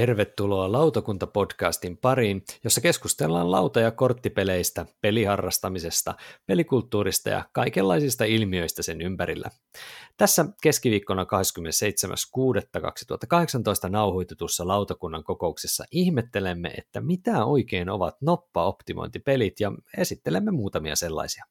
[0.00, 6.14] Tervetuloa Lautakunta-podcastin pariin, jossa keskustellaan lauta- ja korttipeleistä, peliharrastamisesta,
[6.46, 9.50] pelikulttuurista ja kaikenlaisista ilmiöistä sen ympärillä.
[10.16, 11.28] Tässä keskiviikkona 27.6.2018
[13.88, 21.44] nauhoitetussa lautakunnan kokouksessa ihmettelemme, että mitä oikein ovat noppa-optimointipelit ja esittelemme muutamia sellaisia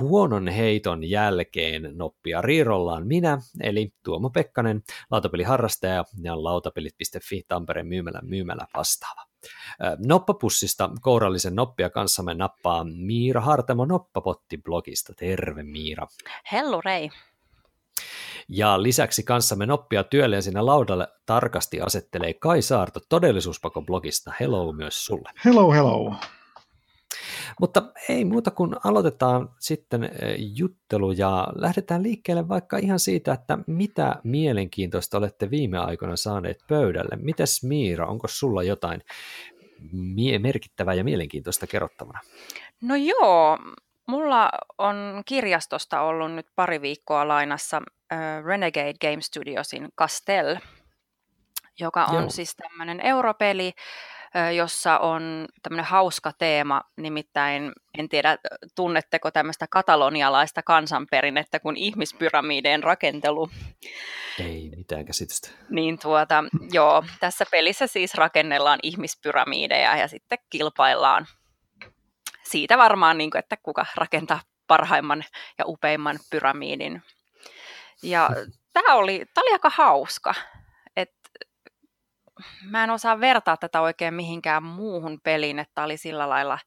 [0.00, 8.66] huonon heiton jälkeen noppia riirollaan minä, eli Tuomo Pekkanen, lautapeliharrastaja ja lautapelit.fi Tampereen myymälä myymälä
[8.76, 9.22] vastaava.
[10.06, 15.14] Noppapussista kourallisen noppia kanssamme nappaa Miira Hartamo Noppapotti-blogista.
[15.16, 16.06] Terve Miira.
[16.52, 17.10] Hello Rei.
[18.48, 24.32] Ja lisäksi kanssamme noppia työlleen sinne laudalle tarkasti asettelee Kai Saarto todellisuuspako-blogista.
[24.40, 25.30] Hello myös sulle.
[25.44, 26.14] Hello, hello.
[27.60, 33.58] Mutta ei muuta kuin aloitetaan sitten eh, juttelu ja lähdetään liikkeelle vaikka ihan siitä, että
[33.66, 37.16] mitä mielenkiintoista olette viime aikoina saaneet pöydälle.
[37.16, 39.00] Mites Miira, onko sulla jotain
[39.92, 42.20] mie- merkittävää ja mielenkiintoista kerrottavana?
[42.80, 43.58] No joo,
[44.06, 50.56] mulla on kirjastosta ollut nyt pari viikkoa lainassa uh, Renegade Game Studiosin Castell,
[51.80, 52.30] joka on Joo.
[52.30, 53.72] siis tämmöinen europeli,
[54.56, 58.38] jossa on tämmöinen hauska teema, nimittäin en tiedä,
[58.74, 63.50] tunnetteko tämmöistä katalonialaista kansanperinnettä kuin ihmispyramiideen rakentelu.
[64.38, 65.50] Ei mitään käsitystä.
[65.70, 71.26] Niin tuota, joo, tässä pelissä siis rakennellaan ihmispyramiideja ja sitten kilpaillaan
[72.42, 75.24] siitä varmaan, niin kuin, että kuka rakentaa parhaimman
[75.58, 77.02] ja upeimman pyramiidin.
[78.02, 78.30] Ja
[78.72, 80.34] tämä oli, tämä oli aika hauska
[82.70, 86.58] mä en osaa vertaa tätä oikein mihinkään muuhun peliin, että oli sillä lailla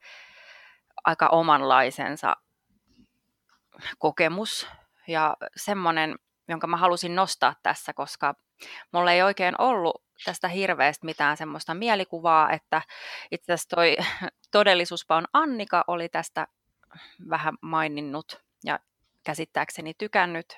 [1.06, 2.36] aika omanlaisensa
[3.98, 4.67] kokemus
[5.08, 6.16] ja semmoinen,
[6.48, 8.36] jonka mä halusin nostaa tässä, koska
[8.92, 12.82] mulla ei oikein ollut tästä hirveästi mitään semmoista mielikuvaa, että
[13.32, 13.98] itse asiassa toi
[14.52, 16.48] todellisuuspaun Annika oli tästä
[17.30, 18.80] vähän maininnut ja
[19.23, 20.58] käsittääkseni tykännyt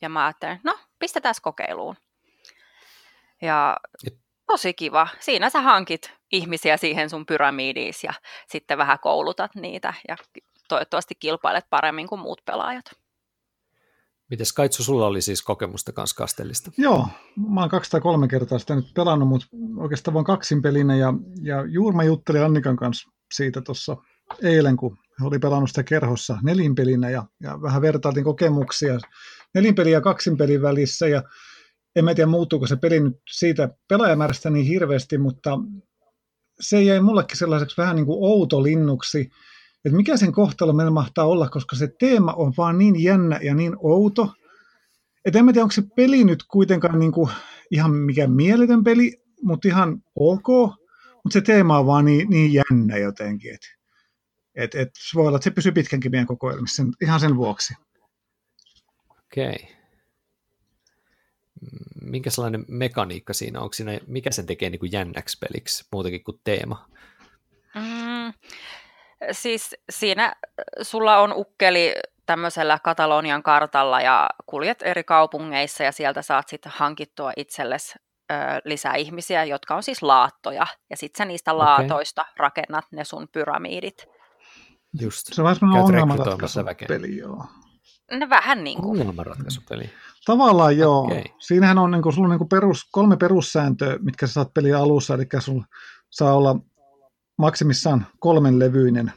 [0.00, 1.96] ja mä ajattelin, no pistetään kokeiluun.
[3.42, 3.76] Ja
[4.46, 5.08] tosi kiva.
[5.20, 8.12] Siinä sä hankit ihmisiä siihen sun pyramidiis ja
[8.48, 10.16] sitten vähän koulutat niitä ja
[10.68, 12.84] toivottavasti kilpailet paremmin kuin muut pelaajat.
[14.30, 16.70] Mites Kaitsu, sulla oli siis kokemusta kanssa Kastellista?
[16.78, 17.08] Joo,
[17.54, 19.46] mä oon kaksi tai kolme kertaa sitä nyt pelannut, mutta
[19.76, 21.12] oikeastaan vain kaksin pelinä ja,
[21.42, 23.96] ja juuri mä juttelin Annikan kanssa siitä tuossa
[24.42, 28.98] eilen, kun oli pelannut sitä kerhossa nelinpelinä ja, ja vähän vertailtiin kokemuksia
[29.54, 31.22] nelinpelin ja kaksinpelin välissä ja
[31.96, 35.58] en mä tiedä muuttuuko se peli nyt siitä pelaajamäärästä niin hirveästi, mutta
[36.60, 39.30] se jäi mullekin sellaiseksi vähän niin kuin outolinnuksi,
[39.84, 43.54] että mikä sen kohtalo meillä mahtaa olla, koska se teema on vaan niin jännä ja
[43.54, 44.32] niin outo,
[45.24, 47.30] että en mä tiedä, onko se peli nyt kuitenkaan niin kuin
[47.70, 50.48] ihan mikä mieletön peli, mutta ihan ok,
[51.14, 53.66] mutta se teema on vaan niin, niin jännä jotenkin, että
[54.54, 57.74] et, et, voi olla, että se pysyy pitkänkin meidän kokoelmissa ihan sen vuoksi.
[59.10, 59.48] Okei.
[59.48, 59.76] Okay
[62.02, 66.40] minkä sellainen mekaniikka siinä, onko siinä, mikä sen tekee niin kuin jännäksi peliksi muutenkin kuin
[66.44, 66.88] teema?
[67.74, 68.32] Mm,
[69.32, 70.36] siis siinä
[70.82, 71.94] sulla on ukkeli
[72.26, 77.94] tämmöisellä Katalonian kartalla ja kuljet eri kaupungeissa ja sieltä saat sitten hankittua itsellesi
[78.32, 78.34] ö,
[78.64, 80.66] lisää ihmisiä, jotka on siis laattoja.
[80.90, 81.66] Ja sitten sä niistä okay.
[81.66, 84.06] laatoista rakennat ne sun pyramiidit.
[85.00, 85.26] Just.
[85.32, 87.44] Se on vähän semmoinen ongelmanratkaisupeli, joo.
[88.12, 88.90] No vähän niin kuin.
[88.90, 89.90] Ongelmanratkaisupeli.
[90.24, 91.04] Tavallaan joo.
[91.04, 91.22] Okay.
[91.38, 94.78] Siinähän on, niin kuin, sulla on niin kuin perus, kolme perussääntöä, mitkä sä saat peliä
[94.78, 95.64] alussa, eli sulla
[96.10, 96.60] saa olla
[97.38, 99.12] maksimissaan kolmen levyinen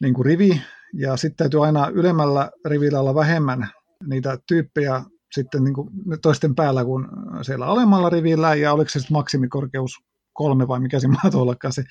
[0.00, 0.62] niin kuin rivi,
[0.94, 3.70] ja sitten täytyy aina ylemmällä rivillä olla vähemmän
[4.06, 5.02] niitä tyyppejä
[5.32, 5.88] sitten niin kuin
[6.22, 7.06] toisten päällä kuin
[7.42, 9.92] siellä alemmalla rivillä, ja oliko se sitten maksimikorkeus
[10.32, 11.84] kolme vai mikä se ollakaan se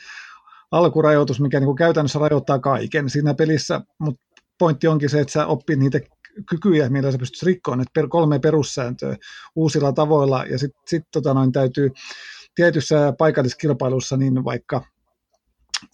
[0.72, 4.22] alkurajoitus, mikä niin kuin käytännössä rajoittaa kaiken siinä pelissä, mutta
[4.62, 6.00] pointti onkin se, että sä oppii niitä
[6.50, 7.82] kykyjä, millä sä pystyt rikkoon.
[7.82, 9.18] Että per, kolme perussääntöä
[9.56, 11.92] uusilla tavoilla, ja sitten sit, tota noin, täytyy
[12.56, 14.82] tietyssä paikalliskilpailussa niin vaikka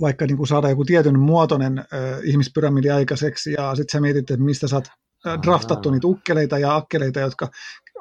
[0.02, 1.86] vaikka niin kuin saada joku tietyn muotoinen äh,
[2.24, 4.88] ihmispyramidi aikaiseksi, ja sitten sä mietit, että mistä sä oot
[5.44, 7.50] draftattu niitä ukkeleita ja akkeleita, jotka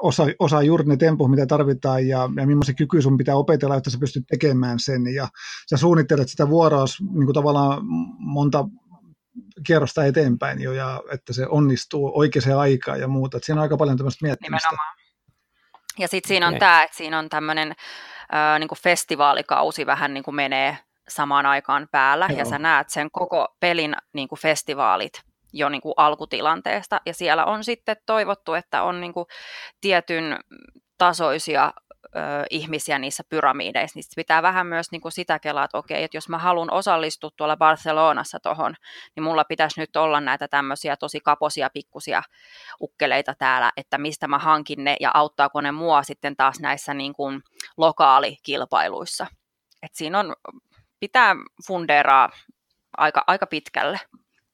[0.02, 3.90] osaa, osaa juuri ne temput, mitä tarvitaan, ja, ja millaisia kyky sun pitää opetella, että
[3.90, 5.28] sä pystyt tekemään sen, ja
[5.70, 7.82] sä suunnittelet sitä vuoroa niin kuin tavallaan
[8.18, 8.64] monta
[9.66, 13.36] kierrosta eteenpäin jo, ja että se onnistuu oikeaan aikaan ja muuta.
[13.36, 14.68] Että siinä on aika paljon tämmöistä miettimistä.
[14.68, 14.96] Nimenomaan.
[15.98, 16.60] Ja sitten siinä on okay.
[16.60, 17.70] tämä, että siinä on tämmöinen
[18.34, 22.38] äh, niin festivaalikausi vähän niin kuin menee samaan aikaan päällä, Joo.
[22.38, 25.22] ja sä näet sen koko pelin niin kuin festivaalit
[25.52, 29.26] jo niin kuin alkutilanteesta, ja siellä on sitten toivottu, että on niin kuin
[29.80, 30.38] tietyn
[30.98, 31.72] tasoisia
[32.16, 32.18] ö,
[32.50, 36.28] ihmisiä niissä pyramideissa, niin pitää vähän myös niin kuin sitä kelaa, että okei, että jos
[36.28, 38.74] mä haluan osallistua tuolla Barcelonassa tuohon,
[39.16, 42.22] niin mulla pitäisi nyt olla näitä tämmöisiä tosi kaposia pikkusia
[42.82, 47.12] ukkeleita täällä, että mistä mä hankin ne ja auttaako ne mua sitten taas näissä niin
[47.12, 47.42] kuin
[47.76, 49.26] lokaalikilpailuissa.
[49.82, 50.34] Et siinä on,
[51.00, 51.36] pitää
[51.66, 52.28] fundeeraa
[52.96, 54.00] aika, aika pitkälle.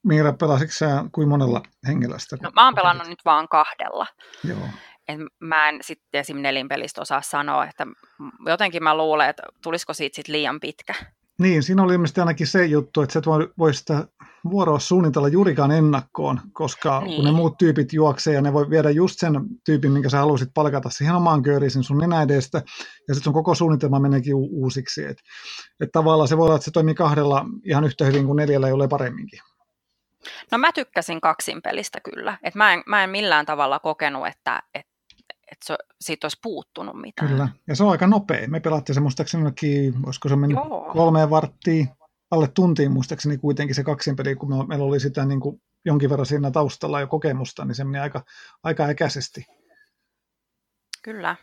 [0.05, 2.37] Miira, pelasitko sä kuin monella hengellä sitä?
[2.43, 4.07] No, mä oon pelannut nyt vaan kahdella.
[4.45, 4.69] Joo.
[5.09, 6.37] Et mä en sitten esim.
[6.37, 7.87] nelinpelistä osaa sanoa, että
[8.47, 10.95] jotenkin mä luulen, että tulisiko siitä sit liian pitkä.
[11.39, 14.07] Niin, siinä oli ilmeisesti ainakin se juttu, että sä et voi, voi sitä
[14.51, 17.17] vuoroa suunnitella juurikaan ennakkoon, koska niin.
[17.17, 19.33] kun ne muut tyypit juoksee ja ne voi viedä just sen
[19.65, 22.59] tyypin, minkä sä halusit palkata siihen omaan kööriin sun nenä edestä,
[23.09, 25.05] ja sitten sun koko suunnitelma meneekin u- uusiksi.
[25.05, 25.23] Että
[25.81, 28.89] et tavallaan se voi olla, että se toimii kahdella ihan yhtä hyvin kuin neljällä, jolle
[28.89, 29.41] paremminkin.
[30.51, 32.39] No mä tykkäsin kaksin pelistä kyllä.
[32.43, 34.87] Et mä, en, mä en millään tavalla kokenut, että, et,
[35.53, 37.29] että se, siitä olisi puuttunut mitään.
[37.29, 38.49] Kyllä, ja se on aika nopea.
[38.49, 39.45] Me pelattiin se muistaakseni
[40.07, 40.91] olisiko se mennyt Joo.
[40.93, 41.89] kolmeen varttiin,
[42.31, 46.11] alle tuntiin muistaakseni kuitenkin se kaksin peli, kun me, meillä oli sitä niin kuin jonkin
[46.11, 48.25] verran siinä taustalla jo kokemusta, niin se meni aika,
[48.63, 49.47] aika äkäisesti.
[51.03, 51.37] Kyllä.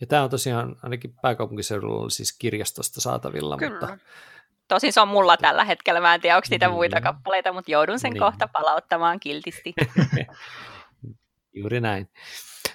[0.00, 3.80] Ja tämä on tosiaan ainakin pääkaupunkiseudulla oli siis kirjastosta saatavilla, Kyllä.
[3.80, 3.98] mutta
[4.68, 7.98] Tosin se on mulla tällä hetkellä, mä en tiedä onko niitä muita kappaleita, mutta joudun
[7.98, 8.20] sen niin.
[8.20, 9.74] kohta palauttamaan kiltisti.
[11.54, 12.08] Juuri näin.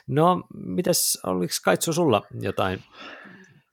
[0.08, 2.84] No, mitäs, oliko Kaitsu sulla jotain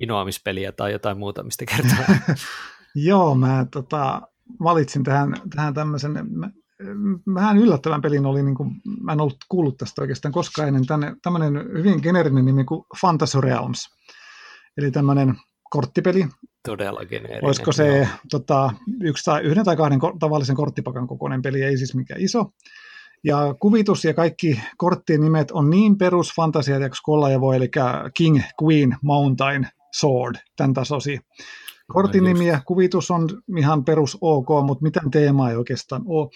[0.00, 2.17] inoamispeliä tai jotain muuta, mistä kertoa?
[2.94, 4.23] Joo, mä tota,
[4.62, 6.12] valitsin tähän, tähän tämmöisen,
[7.35, 8.70] vähän yllättävän pelin oli, niin kuin,
[9.03, 13.41] mä en ollut kuullut tästä oikeastaan koskaan ennen, tänne, tämmöinen hyvin generinen nimi kuin Fantasy
[13.41, 13.88] Realms.
[14.76, 15.35] Eli tämmöinen
[15.70, 16.26] korttipeli.
[16.69, 17.44] Todella geneerinen.
[17.44, 22.20] Olisiko se tota, yksi tai, yhden tai kahden tavallisen korttipakan kokoinen peli, ei siis mikään
[22.20, 22.44] iso.
[23.24, 27.70] Ja kuvitus ja kaikki korttien nimet on niin perusfantasiateoksi kuin olla ja voi, eli
[28.14, 29.68] King, Queen, Mountain,
[29.98, 31.18] Sword, tämän tasosi.
[31.92, 33.28] Kortin nimi ja kuvitus on
[33.58, 36.28] ihan perus ok, mutta mitään teemaa ei oikeastaan ole.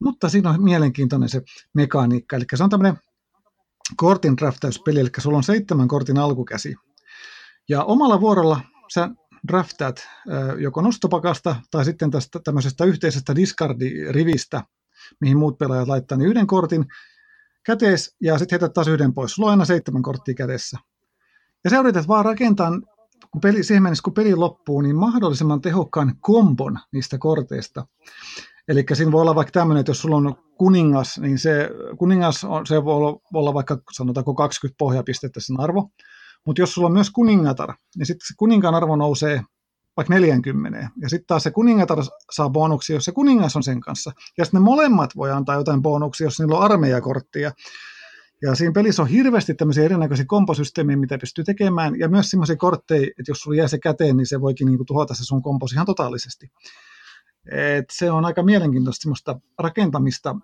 [0.00, 1.42] Mutta siinä on mielenkiintoinen se
[1.74, 2.96] mekaniikka, eli se on tämmöinen
[3.96, 6.74] kortin draftauspeli, eli sulla on seitsemän kortin alkukäsi.
[7.68, 8.60] Ja omalla vuorolla
[8.94, 9.10] sä
[9.48, 10.08] draftaat
[10.58, 14.62] joko nostopakasta tai sitten tästä tämmöisestä yhteisestä discardi-rivistä,
[15.20, 16.86] mihin muut pelaajat laittaa niin yhden kortin
[17.66, 19.32] kätees ja sitten heität taas yhden pois.
[19.32, 20.78] Sulla on aina seitsemän korttia kädessä.
[21.64, 22.70] Ja sä yrität vaan rakentaa,
[23.30, 27.86] kun peli, siihen mennessä kun peli loppuu, niin mahdollisimman tehokkaan kombon niistä korteista.
[28.68, 32.66] Eli siinä voi olla vaikka tämmöinen, että jos sulla on kuningas, niin se kuningas on,
[32.66, 35.90] se voi olla, voi olla vaikka sanotaanko 20 pohjapistettä sen arvo.
[36.46, 39.42] Mutta jos sulla on myös kuningatar, niin sitten se kuninkaan arvo nousee
[39.96, 40.90] vaikka 40.
[41.00, 41.98] Ja sitten taas se kuningatar
[42.30, 44.12] saa bonuksia, jos se kuningas on sen kanssa.
[44.38, 47.52] Ja sitten ne molemmat voi antaa jotain bonuksia, jos niillä on armeijakorttia.
[48.42, 53.02] Ja siinä pelissä on hirveästi tämmöisiä erinäköisiä komposysteemejä, mitä pystyy tekemään, ja myös semmoisia kortteja,
[53.02, 55.86] että jos sulla jää se käteen, niin se voikin niinku tuhota se sun kompos ihan
[55.86, 56.50] totaalisesti.
[57.50, 60.36] Et se on aika mielenkiintoista semmoista rakentamista,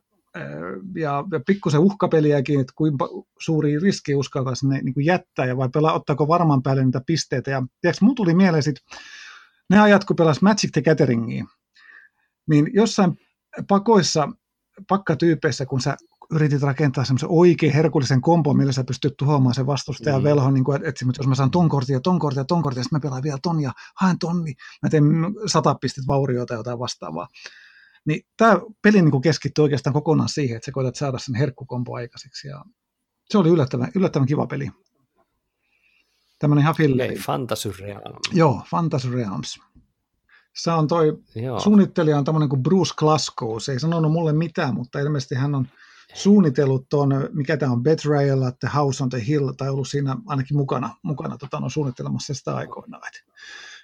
[0.95, 3.09] ja, ja pikkusen uhkapeliäkin, että kuinka
[3.39, 7.51] suuri riski uskaltaa sinne niin jättää ja vai pelaa, ottaako varman päälle niitä pisteitä.
[7.51, 8.77] Ja tiedätkö, mun tuli mieleen sit,
[9.71, 11.45] ne ajat, kun pelas Magic the Gatheringia,
[12.49, 13.13] niin jossain
[13.69, 14.29] pakoissa,
[14.89, 15.97] pakkatyypeissä, kun sä
[16.31, 20.25] yritit rakentaa semmoisen oikein herkullisen kompon, millä sä pystyt tuhoamaan sen vastustajan mm.
[20.25, 22.81] velhon, niin kuin, että jos mä saan ton kortin ja ton kortin ja ton kortin,
[22.81, 25.05] ja sitten mä pelaan vielä ton ja haen tonni, mä teen
[25.47, 27.29] sata pistet vauriota tai jotain vastaavaa.
[28.07, 32.49] Niin tämä peli niin keskittyy oikeastaan kokonaan siihen, että sä koetat saada sen herkkukompo aikaiseksi.
[32.49, 32.65] Ja
[33.31, 34.71] se oli yllättävän, yllättävän kiva peli.
[36.39, 37.13] Tämmöinen ihan filleri.
[37.13, 38.31] Okay, Fantasy Realms.
[38.33, 39.59] Joo, Fantasy Realms.
[40.55, 41.61] Se on toi, Joo.
[41.61, 43.59] suunnittelija on tämmöinen kuin Bruce Glasgow.
[43.59, 45.67] Se ei sanonut mulle mitään, mutta ilmeisesti hän on
[46.15, 50.17] suunnitellut tuon, mikä tämä on, Betrayal at the House on the Hill, tai ollut siinä
[50.27, 53.03] ainakin mukana, mukana tota, no, suunnittelemassa sitä aikoinaan.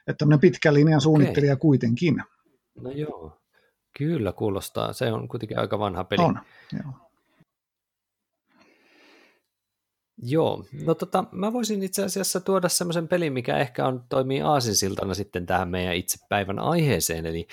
[0.07, 1.61] Että tämmöinen pitkä linjan suunnittelija okay.
[1.61, 2.23] kuitenkin.
[2.81, 3.39] No joo.
[3.99, 4.93] Kyllä kuulostaa.
[4.93, 6.23] Se on kuitenkin aika vanha peli.
[6.23, 6.41] On,
[6.73, 6.93] joo.
[10.27, 15.15] Joo, no tota, mä voisin itse asiassa tuoda semmoisen pelin, mikä ehkä on, toimii aasinsiltana
[15.15, 17.47] sitten tähän meidän itse päivän aiheeseen, eli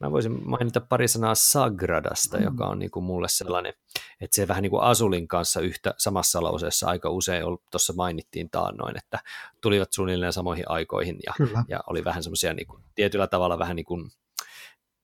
[0.00, 2.44] mä voisin mainita pari sanaa Sagradasta, mm.
[2.44, 3.74] joka on niin kuin mulle sellainen,
[4.20, 8.98] että se vähän niin kuin Asulin kanssa yhtä samassa lauseessa aika usein tuossa mainittiin taannoin,
[8.98, 9.18] että
[9.60, 11.34] tulivat suunnilleen samoihin aikoihin ja,
[11.68, 14.10] ja oli vähän semmoisia niin kuin, tietyllä tavalla vähän niin kuin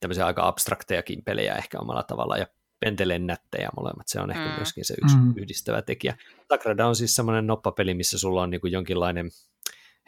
[0.00, 2.46] tämmöisiä aika abstraktejakin pelejä ehkä omalla tavalla, ja
[2.84, 4.56] penteleen nättejä molemmat, se on ehkä mm.
[4.56, 5.34] myöskin se yksi mm.
[5.36, 6.16] yhdistävä tekijä.
[6.48, 9.30] Sagrada on siis semmoinen noppapeli, missä sulla on niin kuin jonkinlainen,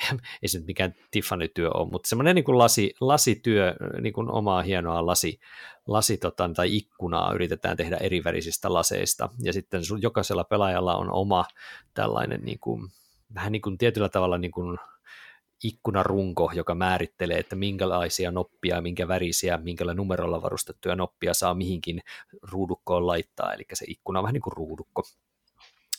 [0.43, 4.63] ei se nyt mikään Tiffany-työ ole, mutta semmoinen niin kuin lasi, lasityö, niin kuin omaa
[4.63, 5.41] hienoa lasi,
[5.87, 11.13] lasi tota, tai ikkunaa yritetään tehdä eri värisistä laseista, ja sitten sun, jokaisella pelaajalla on
[11.13, 11.45] oma
[11.95, 12.89] tällainen niin kuin
[13.35, 14.79] vähän niin kuin tietyllä tavalla niin kuin
[15.65, 22.01] ikkunarunko, joka määrittelee, että minkälaisia noppia, minkä värisiä, minkällä numerolla varustettuja noppia saa mihinkin
[22.53, 25.03] ruudukkoon laittaa, eli se ikkuna on vähän niin kuin ruudukko.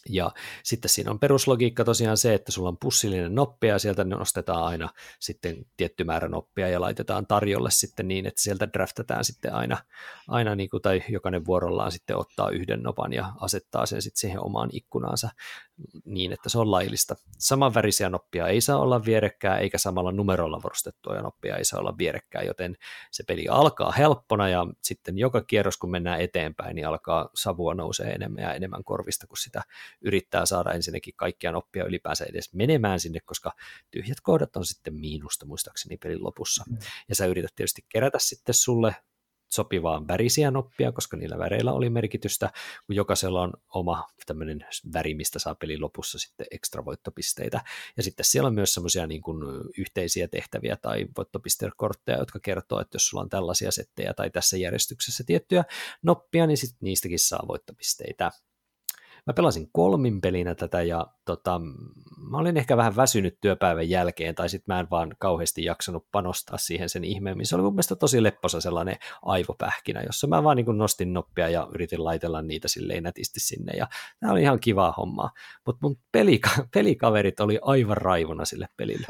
[0.10, 0.32] Ja
[0.64, 4.90] sitten siinä on peruslogiikka tosiaan se, että sulla on pussillinen noppia ja sieltä nostetaan aina
[5.20, 9.78] sitten tietty määrä noppia ja laitetaan tarjolle sitten niin, että sieltä draftataan sitten aina,
[10.28, 14.44] aina niin kuin, tai jokainen vuorollaan sitten ottaa yhden nopan ja asettaa sen sitten siihen
[14.44, 15.30] omaan ikkunaansa
[16.06, 17.16] niin, että se on laillista.
[17.38, 22.42] Samanvärisiä noppia ei saa olla vierekkää, eikä samalla numerolla varustettuja noppia ei saa olla vierekkää,
[22.42, 22.78] joten
[23.12, 28.12] se peli alkaa helppona ja sitten joka kierros, kun mennään eteenpäin, niin alkaa savua nousee
[28.12, 29.64] enemmän ja enemmän korvista, kun sitä
[30.02, 33.52] yrittää saada ensinnäkin kaikkia noppia ylipäänsä edes menemään sinne, koska
[33.92, 36.64] tyhjät kohdat on sitten miinusta muistaakseni pelin lopussa.
[36.70, 36.78] Mm.
[37.10, 38.96] Ja sä yrität tietysti kerätä sitten sulle
[39.48, 42.52] sopivaa värisiä noppia, koska niillä väreillä oli merkitystä,
[42.86, 47.62] kun jokaisella on oma tämmöinen väri, mistä saa pelin lopussa sitten ekstra voittopisteitä.
[47.98, 49.38] Ja sitten siellä on myös semmoisia niin kuin
[49.78, 55.24] yhteisiä tehtäviä tai voittopistekortteja, jotka kertoo, että jos sulla on tällaisia settejä tai tässä järjestyksessä
[55.28, 55.64] tiettyjä
[56.04, 58.32] noppia, niin sitten niistäkin saa voittopisteitä
[59.28, 61.62] mä pelasin kolmin pelinä tätä ja tota,
[62.30, 66.58] mä olin ehkä vähän väsynyt työpäivän jälkeen tai sitten mä en vaan kauheasti jaksanut panostaa
[66.58, 67.46] siihen sen ihmeemmin.
[67.46, 71.68] Se oli mun mielestä tosi lepposa sellainen aivopähkinä, jossa mä vaan niin nostin noppia ja
[71.74, 73.88] yritin laitella niitä silleen nätisti sinne ja
[74.20, 75.32] tämä oli ihan kivaa hommaa.
[75.66, 79.08] Mutta mun pelika- pelikaverit oli aivan raivona sille pelille.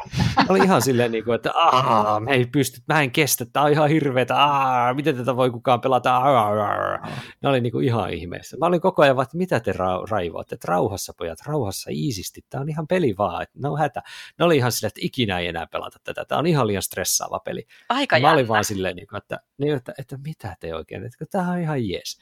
[0.49, 3.71] Oli ihan silleen, niin kuin, että Aa, me ei pysty, mä en kestä, tämä on
[3.71, 6.97] ihan hirveetä, Aa, miten tätä voi kukaan pelata, Aa,
[7.41, 8.57] Ne oli niin kuin ihan ihmeessä.
[8.57, 12.45] Mä olin koko ajan vaan, että mitä te ra- raivoat, että rauhassa pojat, rauhassa iisisti,
[12.49, 14.01] tämä on ihan peli vaan, että no hätä.
[14.39, 17.39] Ne oli ihan silleen, että ikinä ei enää pelata tätä, tämä on ihan liian stressaava
[17.39, 17.67] peli.
[17.89, 21.51] Aika Mä olin vaan silleen, niin että, niin, että, että, mitä te oikein, että tämä
[21.51, 22.19] on ihan jees.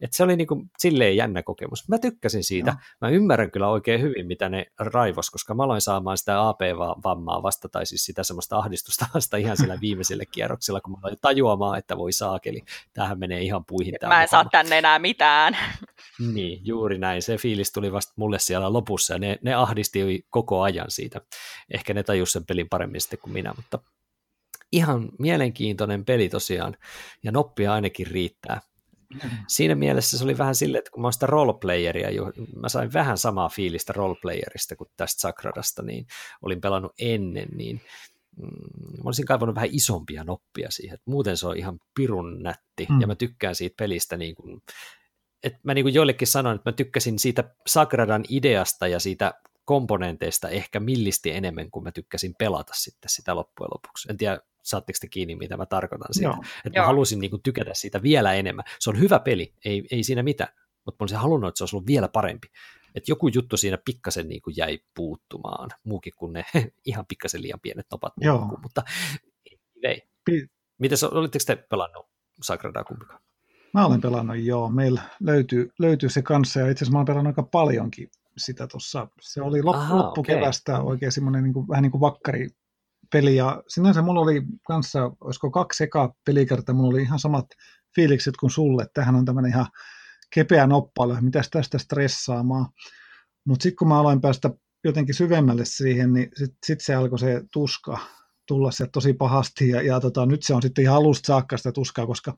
[0.00, 1.88] Et se oli niinku silleen jännä kokemus.
[1.88, 2.70] Mä tykkäsin siitä.
[2.70, 2.78] No.
[3.00, 7.68] Mä ymmärrän kyllä oikein hyvin, mitä ne raivos, koska mä aloin saamaan sitä AP-vammaa vasta,
[7.68, 11.96] tai siis sitä semmoista ahdistusta vasta ihan sillä viimeisellä kierroksella, kun mä aloin tajuamaan, että
[11.96, 12.62] voi saakeli,
[12.92, 13.94] tämähän menee ihan puihin.
[14.06, 15.56] Mä en saa tänne enää mitään.
[16.34, 17.22] Niin, juuri näin.
[17.22, 21.20] Se fiilis tuli vasta mulle siellä lopussa, ja ne, ne ahdisti koko ajan siitä.
[21.74, 23.78] Ehkä ne tajus sen pelin paremmin sitten kuin minä, mutta
[24.72, 26.76] ihan mielenkiintoinen peli tosiaan,
[27.22, 28.60] ja noppia ainakin riittää.
[29.46, 32.08] Siinä mielessä se oli vähän silleen, että kun mä oon sitä roleplayeria,
[32.56, 36.06] mä sain vähän samaa fiilistä roleplayerista kuin tästä Sakradasta, niin
[36.42, 37.80] olin pelannut ennen, niin
[38.36, 38.46] mm,
[38.96, 40.94] mä olisin kaivannut vähän isompia noppia siihen.
[40.94, 43.00] Että muuten se on ihan pirun nätti, mm.
[43.00, 44.62] ja mä tykkään siitä pelistä niin kuin,
[45.42, 49.34] että mä niin kuin joillekin sanoin, että mä tykkäsin siitä Sagradan ideasta ja siitä
[49.64, 54.08] komponenteista ehkä millisti enemmän kuin mä tykkäsin pelata sitten sitä loppujen lopuksi.
[54.10, 56.28] En tiedä, saatteko te kiinni, mitä mä tarkoitan siitä.
[56.28, 56.44] Joo.
[56.64, 58.64] Että mä halusin niin kuin, tykätä siitä vielä enemmän.
[58.80, 60.52] Se on hyvä peli, ei, ei siinä mitään,
[60.84, 62.48] mutta mä olisin halunnut, että se olisi ollut vielä parempi.
[62.94, 66.44] Että joku juttu siinä pikkasen niin kuin jäi puuttumaan, muukin kuin ne
[66.86, 68.58] ihan pikkasen liian pienet nopat, Joo.
[68.62, 68.82] mutta
[69.82, 70.08] ei.
[70.24, 70.48] Pi-
[70.78, 72.06] Miten olitteko te pelannut
[72.42, 73.20] Sagradaa kumpikaan?
[73.74, 74.68] Mä olen pelannut, joo.
[74.68, 79.08] Meillä löytyy, löytyy se kanssa, ja itse asiassa mä olen pelannut aika paljonkin sitä tuossa.
[79.20, 80.86] Se oli lop, Aha, loppukevästä okay.
[80.86, 82.48] oikein semmoinen niin kuin, vähän niin kuin vakkari
[83.12, 87.46] peli, ja sinänsä mulla oli kanssa, olisiko kaksi eka pelikertaa, mulla oli ihan samat
[87.94, 89.66] fiilikset kuin sulle, tähän on tämmöinen ihan
[90.34, 92.66] kepeä noppailu, mitäs tästä stressaamaan.
[93.46, 94.50] Mutta sitten kun mä aloin päästä
[94.84, 97.98] jotenkin syvemmälle siihen, niin sitten sit se alkoi se tuska
[98.48, 101.72] tulla se tosi pahasti, ja, ja tota, nyt se on sitten ihan alusta saakka sitä
[101.72, 102.34] tuskaa, koska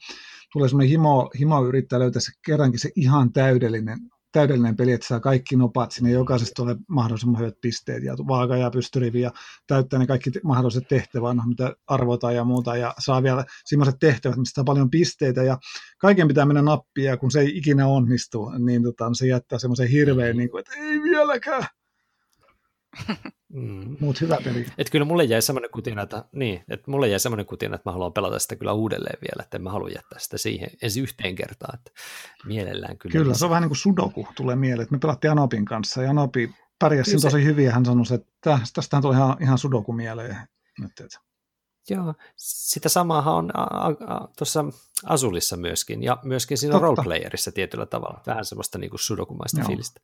[0.52, 3.98] tulee semmoinen himo, himo yrittää löytää se kerrankin se ihan täydellinen
[4.32, 8.70] täydellinen peli, että saa kaikki nopat sinne, jokaisesta tulee mahdollisimman hyvät pisteet ja vaaka ja
[8.70, 9.32] pystyrivi ja
[9.66, 14.36] täyttää ne kaikki mahdolliset tehtävät, no, mitä arvotaan ja muuta ja saa vielä sellaiset tehtävät,
[14.36, 15.58] mistä saa paljon pisteitä ja
[15.98, 19.88] kaiken pitää mennä nappia ja kun se ei ikinä onnistu, niin tota, se jättää semmoisen
[19.88, 21.66] hirveän, niin kuin, että ei vieläkään.
[23.52, 23.96] Mm.
[24.00, 24.66] Mutta hyvä peli.
[24.78, 27.92] Et kyllä mulle jäi semmoinen kutina, että, niin, että mulle jäi semmoinen kutina, että mä
[27.92, 31.34] haluan pelata sitä kyllä uudelleen vielä, että en mä halua jättää sitä siihen ensi yhteen
[31.34, 31.90] kertaan, että
[32.44, 33.12] mielellään kyllä.
[33.12, 36.10] Kyllä, se on vähän niin kuin sudoku tulee mieleen, että me pelattiin Anopin kanssa ja
[36.10, 37.26] Anopi pärjäsi se...
[37.26, 40.36] tosi hyvin ja hän sanoi, että tästähän tuli ihan, ihan sudoku mieleen.
[40.80, 41.20] Nyt, että
[41.90, 43.50] Joo, sitä samaahan on
[44.38, 44.64] tuossa
[45.06, 46.86] Asulissa myöskin, ja myöskin siinä Totta.
[46.86, 48.20] roleplayerissa tietyllä tavalla.
[48.26, 49.66] Vähän semmoista niin kuin sudokumaista Joo.
[49.66, 50.00] fiilistä.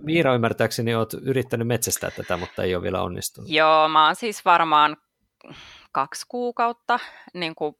[0.00, 3.50] Miira, ymmärtääkseni olet yrittänyt metsästää tätä, mutta ei ole vielä onnistunut.
[3.50, 4.96] Joo, mä oon siis varmaan
[5.92, 6.98] kaksi kuukautta
[7.34, 7.74] niin kuin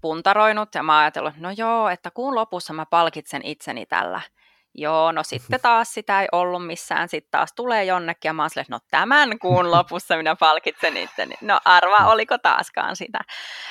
[0.00, 4.20] puntaroinut, ja mä oon ajatellut, no joo, että kuun lopussa mä palkitsen itseni tällä–
[4.74, 8.50] Joo, no sitten taas sitä ei ollut missään, sitten taas tulee jonnekin ja mä oon
[8.50, 11.34] sille, no tämän kuun lopussa minä palkitsen itteni.
[11.40, 13.18] No arva, oliko taaskaan sitä.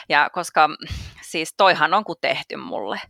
[0.10, 0.70] Ja koska
[1.22, 3.02] siis toihan on kuin tehty mulle.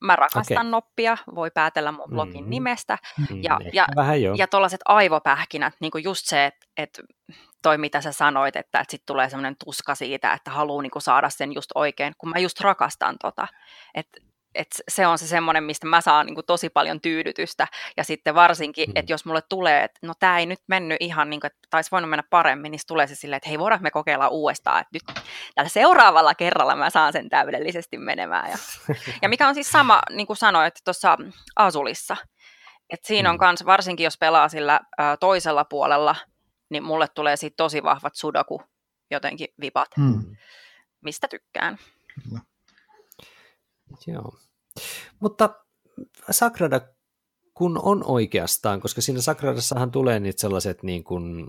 [0.00, 0.70] mä rakastan okay.
[0.70, 2.50] noppia, voi päätellä mun blogin mm.
[2.50, 2.98] nimestä.
[3.18, 3.86] Mm, ja, ja,
[4.36, 7.00] ja tuollaiset aivopähkinät, niin kuin just se, että et
[7.62, 11.30] toi mitä sä sanoit, että, että sitten tulee semmoinen tuska siitä, että haluaa niin saada
[11.30, 13.48] sen just oikein, kun mä just rakastan tota.
[13.94, 14.20] Että
[14.56, 17.66] et se on se semmoinen, mistä mä saan niin tosi paljon tyydytystä.
[17.96, 18.92] Ja sitten varsinkin, mm.
[18.94, 21.90] että jos mulle tulee, että no tämä ei nyt mennyt ihan niin kuin, että taisi
[21.90, 25.24] voinut mennä paremmin, niin tulee se silleen, että hei voidaanko me kokeilla uudestaan, että nyt
[25.54, 28.50] tällä seuraavalla kerralla mä saan sen täydellisesti menemään.
[28.50, 28.56] Ja,
[29.22, 31.18] ja mikä on siis sama, niin kuin sanoit tuossa
[31.56, 32.16] Asulissa,
[32.90, 33.66] että siinä on mm.
[33.66, 36.16] varsinkin jos pelaa sillä ä, toisella puolella,
[36.70, 38.62] niin mulle tulee siitä tosi vahvat sudoku
[39.10, 40.36] jotenkin vipat, mm.
[41.00, 41.78] mistä tykkään.
[42.24, 42.55] Kyllä.
[44.06, 44.38] Joo.
[45.20, 45.54] Mutta
[46.30, 46.80] Sagrada,
[47.54, 51.46] kun on oikeastaan, koska siinä Sagradassahan tulee niitä sellaiset, niin kuin,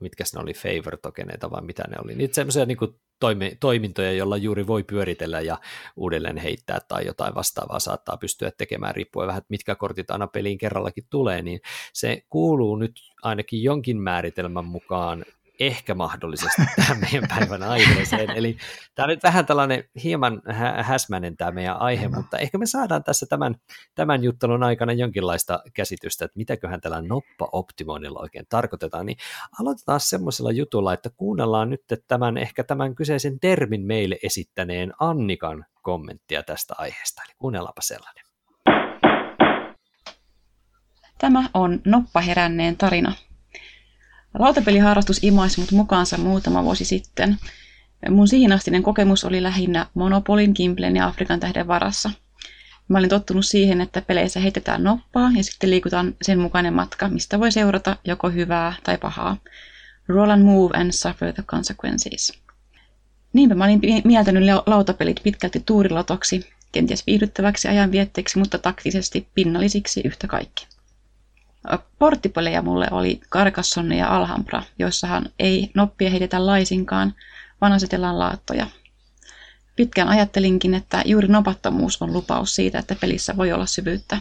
[0.00, 2.78] mitkä ne oli, favor tokeneita vai mitä ne oli, niitä semmoisia niin
[3.20, 5.58] toimi, toimintoja, joilla juuri voi pyöritellä ja
[5.96, 11.04] uudelleen heittää tai jotain vastaavaa saattaa pystyä tekemään, riippuen vähän, mitkä kortit aina peliin kerrallakin
[11.10, 11.60] tulee, niin
[11.92, 15.24] se kuuluu nyt ainakin jonkin määritelmän mukaan
[15.60, 18.30] ehkä mahdollisesti tähän meidän päivän aiheeseen.
[18.30, 18.56] Eli
[18.94, 23.04] tämä on nyt vähän tällainen hieman hä- häsmäinen tämä meidän aihe, mutta ehkä me saadaan
[23.04, 23.54] tässä tämän,
[23.94, 29.06] tämän juttelun aikana jonkinlaista käsitystä, että mitäköhän tällä noppa-optimoinnilla oikein tarkoitetaan.
[29.06, 29.18] Niin
[29.60, 36.42] aloitetaan semmoisella jutulla, että kuunnellaan nyt tämän ehkä tämän kyseisen termin meille esittäneen Annikan kommenttia
[36.42, 37.22] tästä aiheesta.
[37.26, 38.24] Eli kuunnellaanpa sellainen.
[41.18, 43.12] Tämä on noppaheränneen tarina.
[44.38, 47.36] Lautapeliharrastus imaisi mut mukaansa muutama vuosi sitten.
[48.10, 52.10] Mun siihenastinen kokemus oli lähinnä Monopolin, Gimplen ja Afrikan tähden varassa.
[52.88, 57.40] Mä olin tottunut siihen, että peleissä heitetään noppaa ja sitten liikutaan sen mukainen matka, mistä
[57.40, 59.36] voi seurata joko hyvää tai pahaa.
[60.08, 62.32] Roll and move and suffer the consequences.
[63.32, 70.73] Niinpä mä olin mieltänyt lautapelit pitkälti tuurilotoksi, kenties viihdyttäväksi ajanvietteeksi, mutta taktisesti pinnallisiksi yhtä kaikki.
[71.98, 77.14] Porttipelejä mulle oli Carcassonne ja Alhambra, joissahan ei noppia heitetä laisinkaan,
[77.60, 78.66] vaan asetellaan laattoja.
[79.76, 84.16] Pitkään ajattelinkin, että juuri nopattomuus on lupaus siitä, että pelissä voi olla syvyyttä.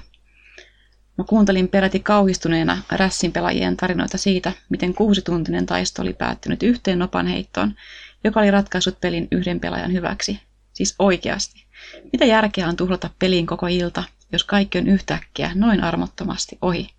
[1.18, 7.28] Mä kuuntelin peräti kauhistuneena rässin pelaajien tarinoita siitä, miten kuusituntinen taisto oli päättynyt yhteen nopan
[7.28, 7.76] heittoon,
[8.24, 10.40] joka oli ratkaissut pelin yhden pelaajan hyväksi.
[10.74, 11.66] Siis oikeasti.
[12.12, 16.90] Mitä järkeä on tuhlata peliin koko ilta, jos kaikki on yhtäkkiä noin armottomasti ohi?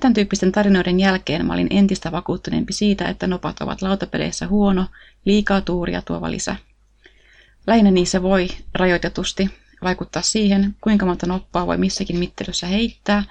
[0.00, 4.86] Tämän tyyppisten tarinoiden jälkeen mä olin entistä vakuuttuneempi siitä, että nopat ovat lautapeleissä huono,
[5.24, 6.56] liikaa tuuria tuova lisä.
[7.66, 9.50] Lähinnä niissä voi rajoitetusti
[9.82, 13.22] vaikuttaa siihen, kuinka monta noppaa voi missäkin mittelyssä heittää,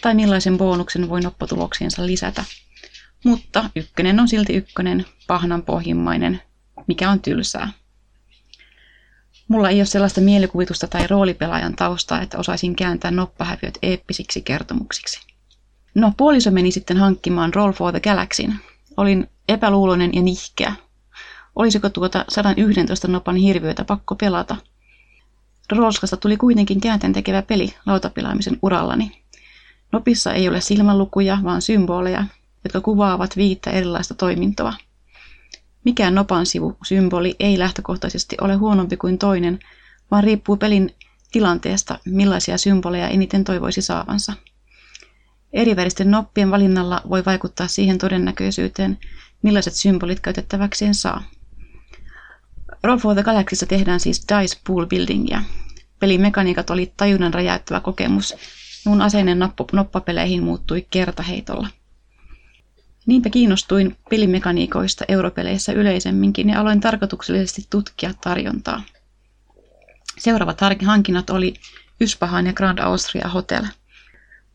[0.00, 2.44] tai millaisen bonuksen voi noppatuloksiensa lisätä.
[3.24, 6.42] Mutta ykkönen on silti ykkönen, pahnan pohjimmainen,
[6.86, 7.68] mikä on tylsää.
[9.48, 15.20] Mulla ei ole sellaista mielikuvitusta tai roolipelaajan taustaa, että osaisin kääntää noppahäviöt eeppisiksi kertomuksiksi.
[15.94, 18.54] No, puoliso meni sitten hankkimaan Roll for the Galaxyn.
[18.96, 20.72] Olin epäluuloinen ja nihkeä.
[21.56, 24.56] Olisiko tuota 111 nopan hirviötä pakko pelata?
[25.72, 29.22] Rolskasta tuli kuitenkin käänteen tekevä peli lautapilaamisen urallani.
[29.92, 32.24] Nopissa ei ole silmänlukuja, vaan symboleja,
[32.64, 34.74] jotka kuvaavat viittä erilaista toimintoa.
[35.88, 39.58] Mikään nopan sivu symboli ei lähtökohtaisesti ole huonompi kuin toinen,
[40.10, 40.94] vaan riippuu pelin
[41.32, 44.32] tilanteesta, millaisia symboleja eniten toivoisi saavansa.
[45.52, 48.98] Eriväristen noppien valinnalla voi vaikuttaa siihen todennäköisyyteen,
[49.42, 51.22] millaiset symbolit käytettäväkseen saa.
[52.82, 55.42] Roll for the Galaxyssa tehdään siis dice pool buildingia.
[55.98, 58.34] Pelimekaniikat oli tajunnan räjäyttävä kokemus.
[58.86, 59.38] Mun aseinen
[59.72, 61.68] noppapeleihin muuttui kertaheitolla.
[63.08, 68.82] Niinpä kiinnostuin pelimekaniikoista europeleissä yleisemminkin ja aloin tarkoituksellisesti tutkia tarjontaa.
[70.18, 71.54] Seuraavat hankinnat oli
[72.00, 73.64] Yspahan ja Grand Austria Hotel–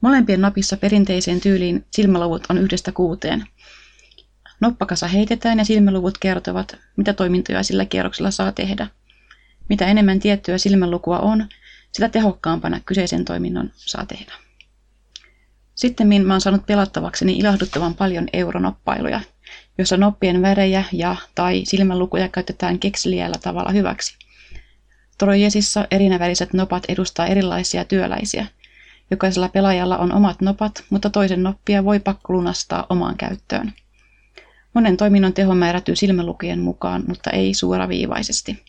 [0.04, 3.46] Molempien napissa perinteiseen tyyliin silmäluvut on yhdestä kuuteen.
[4.60, 8.88] Noppakasa heitetään ja silmäluvut kertovat, mitä toimintoja sillä kierroksella saa tehdä.
[9.70, 11.50] Mitä enemmän tiettyä silmälukua on,
[11.92, 14.34] sitä tehokkaampana kyseisen toiminnon saa tehdä.
[15.84, 19.22] Sitten mä oon saanut pelattavakseni ilahduttavan paljon euronoppailuja,
[19.78, 24.18] jossa noppien värejä ja tai silmälukuja käytetään kekseliällä tavalla hyväksi.
[25.18, 28.48] Trojesissa erinäväriset nopat edustaa erilaisia työläisiä–
[29.12, 33.74] Jokaisella pelaajalla on omat nopat, mutta toisen noppia voi pakkolunastaa omaan käyttöön.
[34.74, 38.64] Monen toiminnon teho määrätyy silmälukien mukaan, mutta ei suoraviivaisesti.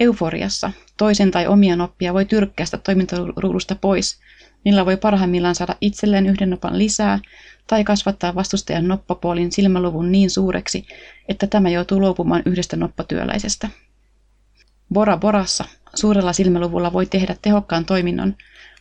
[0.00, 4.20] Euforiassa toisen tai omia noppia voi tyrkkästä toimintaruudusta pois,
[4.64, 7.18] millä voi parhaimmillaan saada itselleen yhden nopan lisää
[7.66, 10.86] tai kasvattaa vastustajan noppapuolin silmäluvun niin suureksi,
[11.28, 13.68] että tämä joutuu luopumaan yhdestä noppatyöläisestä.
[14.94, 18.36] Bora Borassa suurella silmäluvulla voi tehdä tehokkaan toiminnon,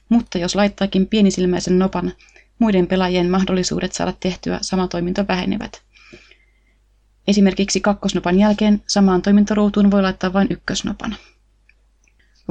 [0.10, 2.14] mutta jos laittaakin pienisilmäisen nopan,
[2.60, 5.82] muiden pelaajien mahdollisuudet saada tehtyä sama toiminto vähenevät.
[7.28, 11.16] Esimerkiksi kakkosnopan jälkeen samaan toimintoruutuun voi laittaa vain ykkösnopan.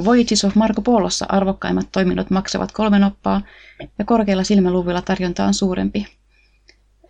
[0.05, 3.41] Voyages of Marco Polossa arvokkaimmat toiminnot maksavat kolme noppaa
[3.99, 6.07] ja korkeilla silmäluvilla tarjonta on suurempi.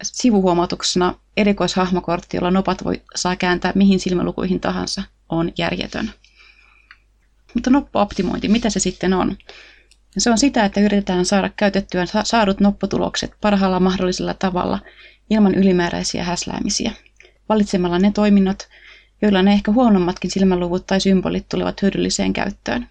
[0.04, 6.12] Sivuhuomautuksena erikoishahmokortti, jolla nopat voi, saa kääntää mihin silmälukuihin tahansa, on järjetön.
[7.54, 9.38] Mutta noppo-optimointi, mitä se sitten on?
[10.18, 14.80] Se on sitä, että yritetään saada käytettyä saadut noppotulokset parhaalla mahdollisella tavalla
[15.30, 16.92] ilman ylimääräisiä häsläämisiä.
[17.50, 18.68] Valitsemalla ne toiminnot,
[19.22, 22.88] joilla ne ehkä huonommatkin silmäluvut tai symbolit tulevat hyödylliseen käyttöön.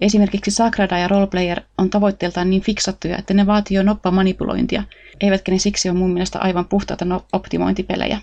[0.00, 4.82] Esimerkiksi Sagrada ja Roleplayer on tavoitteeltaan niin fiksattuja, että ne vaatii jo noppamanipulointia,
[5.20, 8.20] eivätkä ne siksi ole mun mielestä aivan puhtaita no- optimointipelejä.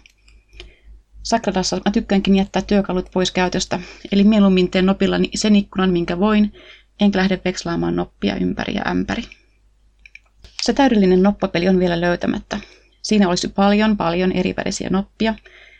[1.23, 3.79] Sagradassa mä tykkäänkin jättää työkalut pois käytöstä,
[4.11, 6.53] eli mieluummin teen nopilla sen ikkunan, minkä voin,
[6.99, 9.23] enkä lähde vekslaamaan noppia ympäri ja ämpäri.
[10.61, 12.59] Se täydellinen noppapeli on vielä löytämättä.
[13.01, 15.35] Siinä olisi paljon, paljon erivärisiä noppia,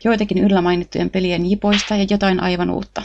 [0.05, 3.01] joitakin yllä mainittujen pelien jipoista ja jotain aivan uutta.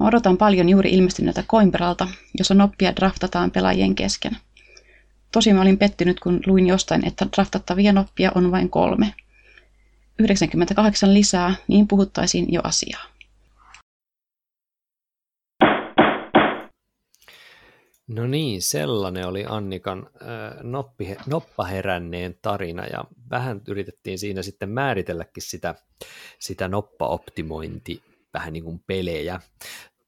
[0.00, 4.36] Mä odotan paljon juuri ilmestyneeltä Coimbralta, jossa noppia draftataan pelaajien kesken.
[5.32, 9.14] Tosi mä olin pettynyt, kun luin jostain, että draftattavia noppia on vain kolme.
[10.18, 13.09] 98 lisää, niin puhuttaisiin jo asiaa.
[18.14, 25.42] No niin, sellainen oli Annikan äh, noppi, noppaheränneen tarina ja vähän yritettiin siinä sitten määritelläkin
[25.42, 25.74] sitä,
[26.38, 28.02] sitä noppaoptimointi
[28.34, 29.40] vähän niin kuin pelejä.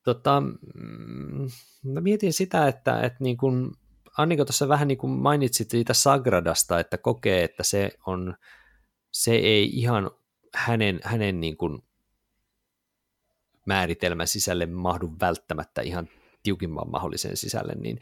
[0.05, 1.49] Tota, mm,
[1.85, 3.71] mä mietin sitä, että, että niin kuin
[4.19, 8.37] Annika tuossa vähän niin kuin mainitsit siitä Sagradasta, että kokee, että se, on,
[9.13, 10.11] se ei ihan
[10.55, 11.83] hänen, hänen niin kuin
[13.67, 16.09] määritelmän sisälle mahdu välttämättä ihan
[16.43, 17.99] tiukimman mahdollisen sisälle, niin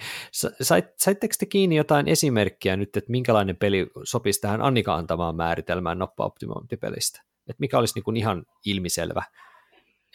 [0.63, 5.99] sait, saitteko te kiinni jotain esimerkkiä nyt, että minkälainen peli sopisi tähän Annika antamaan määritelmään
[5.99, 7.23] noppa-optimointipelistä?
[7.39, 9.23] Että mikä olisi niin kuin ihan ilmiselvä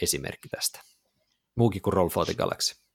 [0.02, 0.80] esimerkki tästä?
[1.56, 2.86] Muukin kuin Roll for the Galaxy.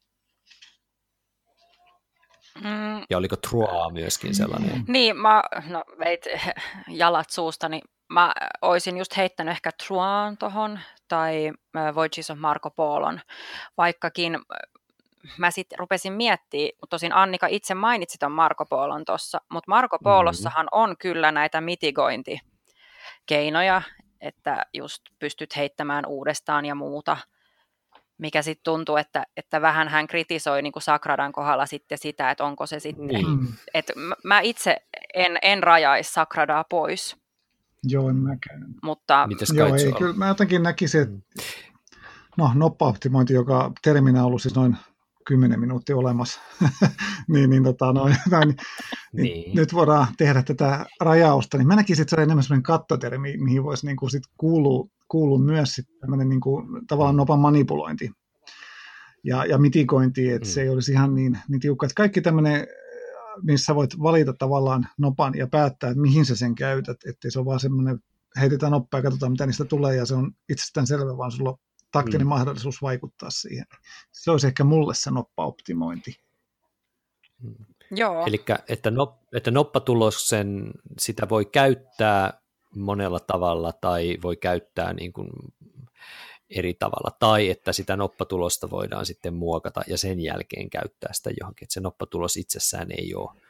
[2.65, 3.05] Mm.
[3.11, 4.85] Ja oliko Troa myöskin sellainen?
[4.89, 6.27] Niin, mä no, veit
[6.89, 7.81] jalat suustani.
[8.09, 11.53] Mä olisin just heittänyt ehkä Truan tuohon tai
[11.95, 13.21] Voyages of Marco Polon,
[13.77, 14.39] vaikkakin
[15.39, 19.97] mä sitten rupesin miettimään, mutta tosin Annika itse mainitsi tuon Marko Polon tuossa, mutta Marko
[19.97, 20.13] mm-hmm.
[20.13, 20.71] Polossahan mm.
[20.73, 23.83] on kyllä näitä mitigointikeinoja,
[24.21, 27.17] että just pystyt heittämään uudestaan ja muuta,
[28.19, 32.45] mikä sitten tuntuu, että, että vähän hän kritisoi niin kuin Sakradan kohdalla sitten sitä, että
[32.45, 33.47] onko se sitten, mm.
[33.75, 33.93] että
[34.25, 34.77] mä itse
[35.15, 37.17] en, en rajaisi Sakradaa pois.
[37.85, 38.67] Joo, en mäkään.
[38.83, 39.27] Mutta...
[39.27, 41.21] Mites Joo, ei, kyllä mä jotenkin näkisin, että mm.
[42.39, 44.77] no, noppa-optimointi, joka terminä on ollut siis noin
[45.31, 46.41] 10 minuuttia olemassa,
[47.33, 48.09] niin, niin, tota, no,
[48.45, 48.57] niin,
[49.13, 49.57] niin.
[49.57, 53.65] nyt voidaan tehdä tätä rajausta, niin mä näkisin, että se on enemmän sellainen kattotermi, mihin
[53.65, 58.11] voisi niin kuin sit kuulua, kuulua myös sit tämmöinen niin kuin, tavallaan nopan manipulointi
[59.25, 60.53] ja, ja mitikointi, että mm.
[60.53, 62.67] se ei olisi ihan niin, niin tiukka, että kaikki tämmöinen
[63.43, 67.47] missä voit valita tavallaan nopan ja päättää, että mihin sä sen käytät, ettei se ole
[67.47, 67.99] vaan semmoinen,
[68.41, 71.59] heitetään noppaa ja katsotaan, mitä niistä tulee, ja se on itsestään selvä, vaan sulla on
[71.93, 72.29] taktinen mm.
[72.29, 73.67] mahdollisuus vaikuttaa siihen.
[74.13, 76.17] Se olisi ehkä mulle se noppa-optimointi.
[77.43, 77.55] Mm.
[77.91, 78.27] Joo.
[78.27, 82.41] Eli että, nop, että noppatuloksen sitä voi käyttää
[82.77, 85.31] monella tavalla tai voi käyttää niin kuin
[86.51, 91.65] eri tavalla, tai että sitä noppatulosta voidaan sitten muokata ja sen jälkeen käyttää sitä johonkin,
[91.67, 93.41] että se noppatulos itsessään ei ole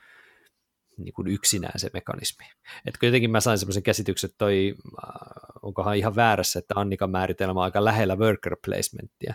[1.05, 2.45] niin kuin yksinään se mekanismi.
[2.87, 5.11] Että jotenkin mä sain semmoisen käsityksen, että toi, äh,
[5.63, 9.35] onkohan ihan väärässä, että Annikan määritelmä on aika lähellä worker placementtia,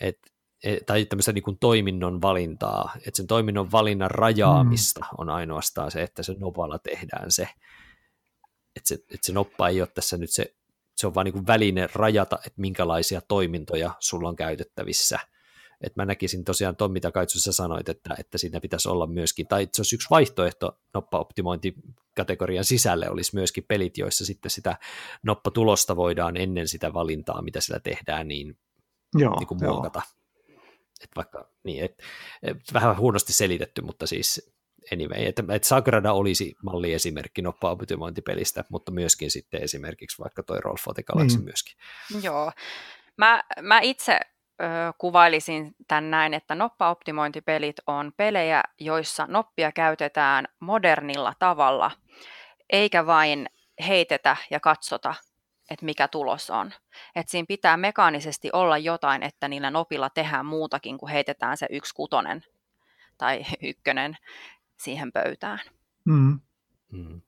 [0.00, 0.18] et,
[0.64, 5.06] et, tai tämmöistä niin kuin toiminnon valintaa, että sen toiminnon valinnan rajaamista mm.
[5.18, 7.48] on ainoastaan se, että se nopalla tehdään se,
[8.76, 10.54] että se, että se noppa ei ole tässä nyt se,
[10.96, 15.18] se on vain niin väline rajata, että minkälaisia toimintoja sulla on käytettävissä–
[15.86, 19.46] että mä näkisin tosiaan tuon, mitä Kaitsu sä sanoit, että, että siinä pitäisi olla myöskin,
[19.46, 24.76] tai se olisi yksi vaihtoehto noppa-optimointikategorian sisälle olisi myöskin pelit, joissa sitten sitä
[25.22, 28.58] noppatulosta voidaan ennen sitä valintaa, mitä sillä tehdään, niin,
[29.14, 30.02] joo, niin kuin muokata.
[31.02, 32.02] Et vaikka, niin, et,
[32.42, 34.54] et, vähän huonosti selitetty, mutta siis
[34.92, 40.58] anyway, että, että Sagrada olisi malliesimerkki noppa-optimointipelistä, mutta myöskin sitten esimerkiksi vaikka toi
[40.94, 41.44] the Galaxy mm.
[41.44, 41.76] myöskin.
[42.22, 42.52] Joo.
[43.16, 44.20] Mä, mä itse
[44.98, 51.90] kuvailisin tämän näin, että noppaoptimointipelit on pelejä, joissa noppia käytetään modernilla tavalla,
[52.70, 53.46] eikä vain
[53.86, 55.14] heitetä ja katsota
[55.70, 56.72] että mikä tulos on.
[57.14, 61.94] Että siinä pitää mekaanisesti olla jotain, että niillä nopilla tehdään muutakin kuin heitetään se yksi
[61.94, 62.44] kutonen
[63.18, 64.16] tai ykkönen
[64.76, 65.60] siihen pöytään.
[66.04, 66.40] Mm.
[66.92, 67.22] Mm.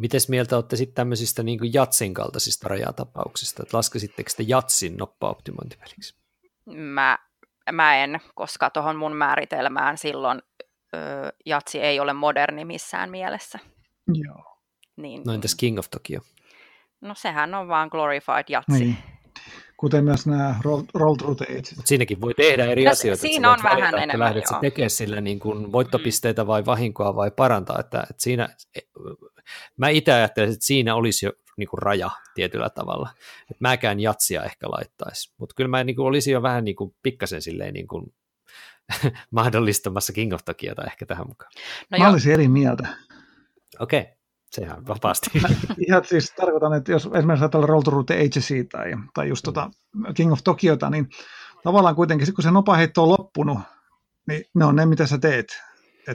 [0.00, 3.62] Mites mieltä olette sitten tämmöisistä niin kuin jatsin kaltaisista rajatapauksista?
[3.62, 6.14] Että laskisitteko te jatsin noppa-optimointipeliksi?
[6.66, 7.18] Mä,
[7.72, 10.42] mä en, koska tuohon mun määritelmään silloin
[10.94, 10.98] ö,
[11.46, 13.58] jatsi ei ole moderni missään mielessä.
[14.14, 14.58] Joo.
[14.96, 16.20] Niin, no entäs King of Tokyo?
[17.00, 18.78] No sehän on vaan glorified jatsi.
[18.78, 18.96] Niin.
[19.76, 21.46] Kuten myös nämä roll, roll through the
[21.84, 23.20] siinäkin voi tehdä eri no, asioita.
[23.20, 27.78] Siinä on vähän valita, enemmän, lähdet tekemään sillä niin kuin voittopisteitä vai vahinkoa vai parantaa.
[27.80, 28.48] Että, että siinä,
[29.76, 33.10] mä itse ajattelisin, että siinä olisi jo niin kuin raja tietyllä tavalla.
[33.40, 35.32] Että mäkään jatsia ehkä laittaisi.
[35.38, 38.14] Mutta kyllä mä niin kuin olisin jo vähän niin kuin pikkasen silleen niin kuin
[39.30, 41.52] mahdollistamassa King of Tokiota ehkä tähän mukaan.
[41.90, 42.10] No mä jo.
[42.10, 42.88] olisin eri mieltä.
[43.80, 44.00] Okei.
[44.00, 44.12] Okay.
[44.50, 45.30] Sehän vapaasti.
[45.88, 49.70] Ihan siis tarkoitan, että jos esimerkiksi ajatellaan Roll to Route Agency tai, tai just tota
[50.14, 51.08] King of Tokiota, niin
[51.62, 53.58] tavallaan kuitenkin, kun se nopaheitto on loppunut,
[54.28, 55.62] niin ne on ne, mitä sä teet.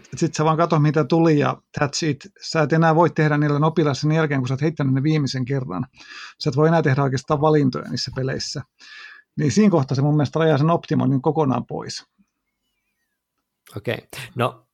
[0.03, 2.27] Sitten sä vaan katso, mitä tuli ja that's it.
[2.41, 5.45] Sä et enää voi tehdä niillä nopilla sen jälkeen, kun sä oot heittänyt ne viimeisen
[5.45, 5.85] kerran.
[6.39, 8.61] Sä et voi enää tehdä oikeastaan valintoja niissä peleissä.
[9.37, 12.05] Niin siinä kohtaa se mun mielestä rajaa sen optimoinnin kokonaan pois.
[13.77, 13.93] Okei.
[13.93, 14.25] Okay.
[14.35, 14.65] No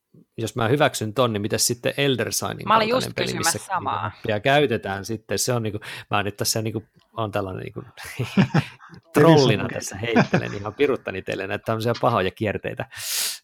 [0.42, 4.12] jos mä hyväksyn ton, niin mitä sitten Elder Signin Mä olin just peli, missä samaa.
[4.28, 5.80] Ja käytetään sitten, se on niinku,
[6.12, 6.84] mä nyt tässä niinku,
[7.18, 7.84] on tällainen niinku,
[9.14, 12.86] trollina tässä heittelen ihan piruttani teille näitä tämmöisiä pahoja kierteitä,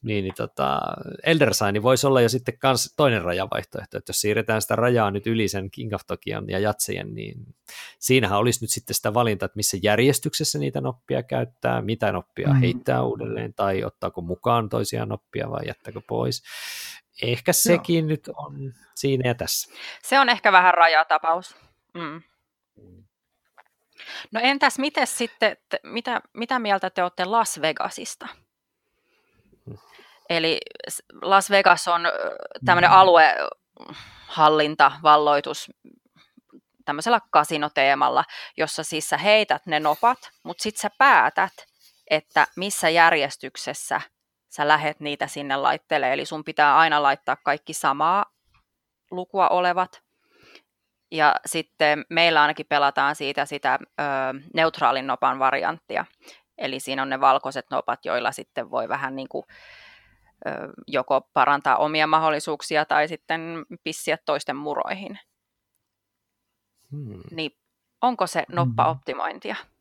[0.01, 0.79] niin, niin tota,
[1.23, 5.27] Elder Sign voisi olla jo sitten kans toinen rajavaihtoehto, että jos siirretään sitä rajaa nyt
[5.27, 7.45] yli sen King of Tokion ja Jatsien, niin
[7.99, 12.59] siinähän olisi nyt sitten sitä valinta, että missä järjestyksessä niitä noppia käyttää, mitä noppia mm.
[12.59, 16.43] heittää uudelleen, tai ottaako mukaan toisia noppia vai jättääkö pois.
[17.21, 18.07] Ehkä sekin Joo.
[18.07, 19.73] nyt on siinä ja tässä.
[20.03, 21.55] Se on ehkä vähän rajatapaus.
[21.93, 22.21] Mm.
[24.31, 28.27] No entäs miten sitten, mitä, mitä mieltä te olette Las Vegasista?
[30.29, 30.59] Eli
[31.21, 32.01] Las Vegas on
[32.65, 32.95] tämmöinen mm.
[32.97, 35.71] aluehallinta, valloitus
[36.85, 38.23] tämmöisellä kasinoteemalla,
[38.57, 41.53] jossa siis sä heität ne nopat, mutta sitten sä päätät,
[42.09, 44.01] että missä järjestyksessä
[44.57, 46.13] sä lähet niitä sinne laittelee.
[46.13, 48.25] Eli sun pitää aina laittaa kaikki samaa
[49.11, 50.03] lukua olevat.
[51.11, 54.03] Ja sitten meillä ainakin pelataan siitä sitä ö,
[54.53, 56.05] neutraalin nopan varianttia.
[56.57, 59.43] Eli siinä on ne valkoiset nopat, joilla sitten voi vähän niin kuin,
[60.47, 60.49] ö,
[60.87, 65.19] joko parantaa omia mahdollisuuksia tai sitten pissiä toisten muroihin.
[66.91, 67.21] Hmm.
[67.31, 67.51] Niin
[68.01, 69.55] onko se noppa-optimointia?
[69.55, 69.76] Hmm.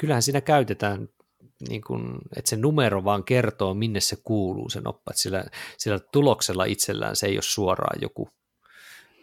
[0.00, 1.08] Kyllähän siinä käytetään,
[1.68, 5.44] niin kuin, että se numero vaan kertoo, minne se kuuluu se noppa, että sillä,
[5.78, 8.28] sillä tuloksella itsellään se ei ole suoraan joku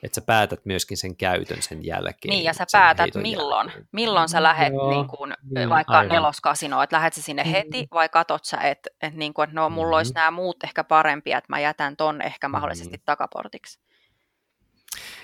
[0.04, 2.30] että sä päätät myöskin sen käytön sen jälkeen.
[2.30, 3.68] Niin, ja sä päätät milloin.
[3.68, 3.88] Jälkeen.
[3.92, 6.16] Milloin sä lähet Joo, niin kuin, niin, vaikka aivan.
[6.16, 7.56] neloskasinoon, että lähet sä sinne mm-hmm.
[7.56, 9.94] heti vai katot sä, että, että, niin että no, mulla mm-hmm.
[9.94, 13.06] olisi nämä muut ehkä parempia, että mä jätän ton ehkä mahdollisesti mm-hmm.
[13.06, 13.80] takaportiksi.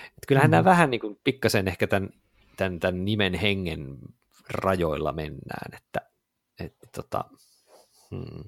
[0.06, 0.64] Että kyllähän mm-hmm.
[0.64, 2.10] nämä vähän niin kuin pikkasen ehkä tämän,
[2.56, 3.96] tämän, tämän nimen hengen
[4.50, 6.00] rajoilla mennään, että,
[6.60, 7.24] että tota,
[8.10, 8.44] hmm.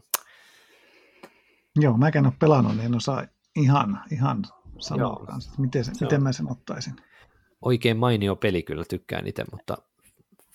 [1.77, 3.25] Joo, mä en ole pelannut, niin en osaa
[3.57, 4.45] ihan, ihan
[4.79, 6.97] sanoa kanssa, että miten, se, miten mä sen ottaisin.
[7.63, 9.77] Oikein mainio peli kyllä tykkään itse, mutta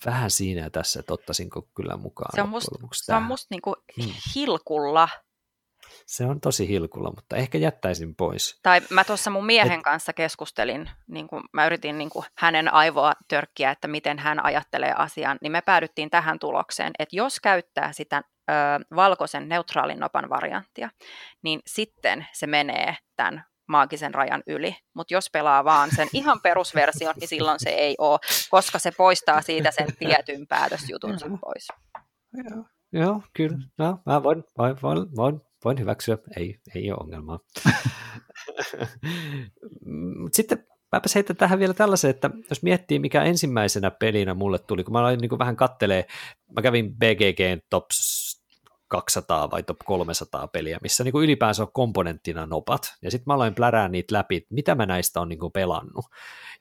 [0.06, 2.30] vähän siinä tässä, että ottaisinko kyllä mukaan.
[2.34, 4.12] Se on musta, se musta niinku hmm.
[4.34, 5.08] hilkulla
[6.06, 8.60] se on tosi hilkulla, mutta ehkä jättäisin pois.
[8.62, 9.82] Tai mä tuossa mun miehen Et...
[9.82, 14.94] kanssa keskustelin, niin kun mä yritin niin kun hänen aivoa törkkiä, että miten hän ajattelee
[14.96, 18.52] asian, niin me päädyttiin tähän tulokseen, että jos käyttää sitä ö,
[18.96, 20.90] valkoisen neutraalin nopan varianttia,
[21.42, 24.76] niin sitten se menee tämän maagisen rajan yli.
[24.94, 28.18] Mutta jos pelaa vaan sen ihan perusversion, niin silloin se ei ole,
[28.50, 31.68] koska se poistaa siitä sen tietyn päätösjutunsa pois.
[32.32, 33.58] Joo, joo kyllä.
[33.78, 37.38] No, mä voin, voin, voin, voin voin hyväksyä, ei, ei ole ongelmaa.
[40.32, 44.92] Sitten mäpä heitän tähän vielä tällaisen, että jos miettii, mikä ensimmäisenä pelinä mulle tuli, kun
[44.92, 46.06] mä aloin niin vähän kattelee,
[46.56, 47.84] mä kävin BGG Top
[48.88, 53.54] 200 vai Top 300 peliä, missä niin ylipäänsä on komponenttina nopat, ja sitten mä aloin
[53.54, 56.04] plärää niitä läpi, mitä mä näistä on niin pelannut.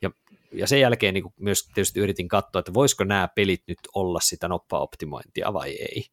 [0.01, 0.11] Ja
[0.53, 4.47] ja sen jälkeen niin myös tietysti yritin katsoa, että voisiko nämä pelit nyt olla sitä
[4.47, 6.05] noppa-optimointia vai ei.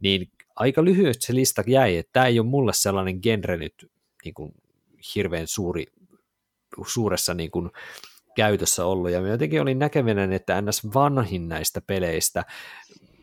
[0.00, 3.90] Niin aika lyhyesti se lista jäi, että tämä ei ole mulle sellainen genre nyt
[4.24, 4.54] niin kuin
[5.14, 5.86] hirveän suuri,
[6.86, 7.70] suuressa niin kuin
[8.36, 10.94] käytössä ollut, ja jotenkin olin näkevinen, että ns.
[10.94, 12.44] vanhin näistä peleistä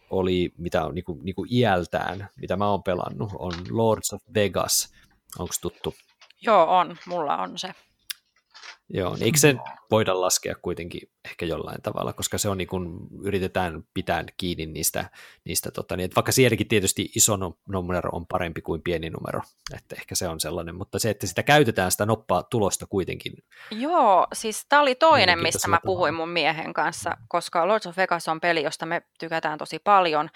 [0.09, 4.21] oli, mitä on niin kuin, niin kuin iältään, mitä mä oon pelannut, on Lords of
[4.33, 4.93] Vegas.
[5.39, 5.93] Onko tuttu?
[6.41, 6.97] Joo, on.
[7.05, 7.73] Mulla on se.
[8.93, 9.55] Joo, niin eikö se
[9.91, 15.09] voida laskea kuitenkin ehkä jollain tavalla, koska se on niin kuin, yritetään pitää kiinni niistä,
[15.45, 19.41] niistä tota, niin, että vaikka sielläkin tietysti iso numero on parempi kuin pieni numero,
[19.75, 23.33] että ehkä se on sellainen, mutta se, että sitä käytetään sitä noppaa tulosta kuitenkin.
[23.71, 28.27] Joo, siis tämä oli toinen, mistä mä puhuin mun miehen kanssa, koska Lords of Vegas
[28.27, 30.29] on peli, josta me tykätään tosi paljon,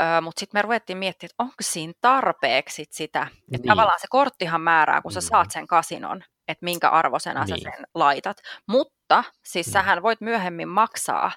[0.00, 3.22] Öö, mutta sitten me ruvettiin miettimään, että onko siinä tarpeeksi sitä.
[3.22, 3.62] Että niin.
[3.68, 5.24] tavallaan se korttihan määrää, kun sä mm.
[5.24, 7.60] saat sen kasinon, että minkä arvosena niin.
[7.60, 8.36] sä sen laitat.
[8.66, 9.72] Mutta siis mm.
[9.72, 11.32] sähän voit myöhemmin maksaa,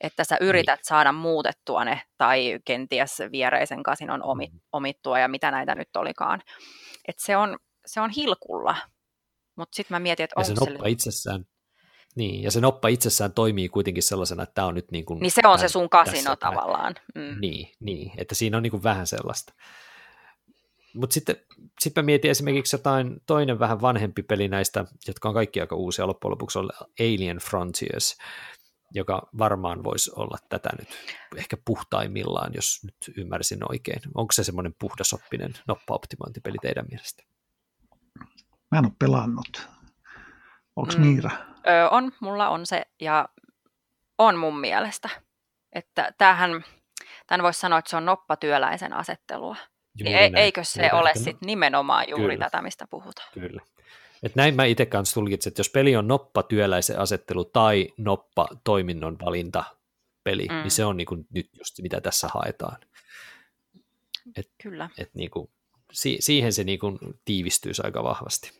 [0.00, 0.84] että sä yrität niin.
[0.84, 4.60] saada muutettua ne tai kenties viereisen kasinon omit, mm.
[4.72, 6.42] omittua ja mitä näitä nyt olikaan.
[7.08, 8.76] Et se, on, se on hilkulla.
[9.56, 10.54] Mutta sitten mä mietin, että onko se...
[10.54, 10.90] noppa se...
[10.90, 11.44] itsessään
[12.14, 15.20] niin, ja se noppa itsessään toimii kuitenkin sellaisena, että tämä on nyt niin kuin...
[15.20, 16.94] Niin se on se sun kasino tavallaan.
[17.14, 17.40] Mm.
[17.40, 19.54] Niin, niin, että siinä on niin kuin vähän sellaista.
[20.94, 21.36] Mutta sitten
[21.80, 26.06] sit mä mietin esimerkiksi jotain toinen vähän vanhempi peli näistä, jotka on kaikki aika uusia
[26.06, 28.18] loppujen lopuksi, on Alien Frontiers,
[28.94, 30.88] joka varmaan voisi olla tätä nyt
[31.36, 34.00] ehkä puhtaimmillaan, jos nyt ymmärsin oikein.
[34.14, 37.22] Onko se semmoinen puhdasoppinen noppa-optimointipeli teidän mielestä?
[38.70, 39.68] Mä en ole pelannut.
[40.76, 41.00] Onko mm.
[41.00, 41.30] Miira?
[41.66, 43.28] Öö, on, mulla on se ja
[44.18, 45.08] on mun mielestä.
[45.72, 46.64] Että tämähän,
[47.26, 49.56] tämän voisi sanoa, että se on noppatyöläisen asettelua.
[49.98, 52.44] Juuri niin eikö se juuri ole sit nimenomaan juuri Kyllä.
[52.44, 53.28] tätä, mistä puhutaan?
[53.34, 53.60] Kyllä.
[54.22, 58.48] Et näin mä itse kanssa tulkitsin, että jos peli on noppa työläisen asettelu tai noppa
[58.64, 59.64] toiminnon valinta
[60.24, 60.54] peli, mm.
[60.54, 62.76] niin se on niinku nyt just mitä tässä haetaan.
[64.36, 64.90] Et, Kyllä.
[64.98, 65.50] Et niinku,
[65.92, 68.50] si- siihen se niinku tiivistyisi aika vahvasti.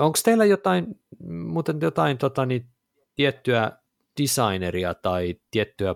[0.00, 2.66] Onko teillä jotain, muuten jotain tota, niin,
[3.14, 3.72] tiettyä
[4.20, 5.94] designeria tai tiettyä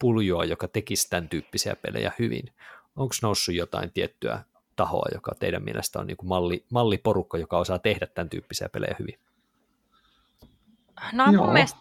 [0.00, 2.52] puljoa, joka tekisi tämän tyyppisiä pelejä hyvin?
[2.98, 4.44] Onko noussut jotain tiettyä
[4.76, 8.96] tahoa, joka teidän mielestä on niin kuin malli, malliporukka, joka osaa tehdä tämän tyyppisiä pelejä
[8.98, 9.18] hyvin?
[11.12, 11.44] No Joo.
[11.44, 11.78] mun mielestä...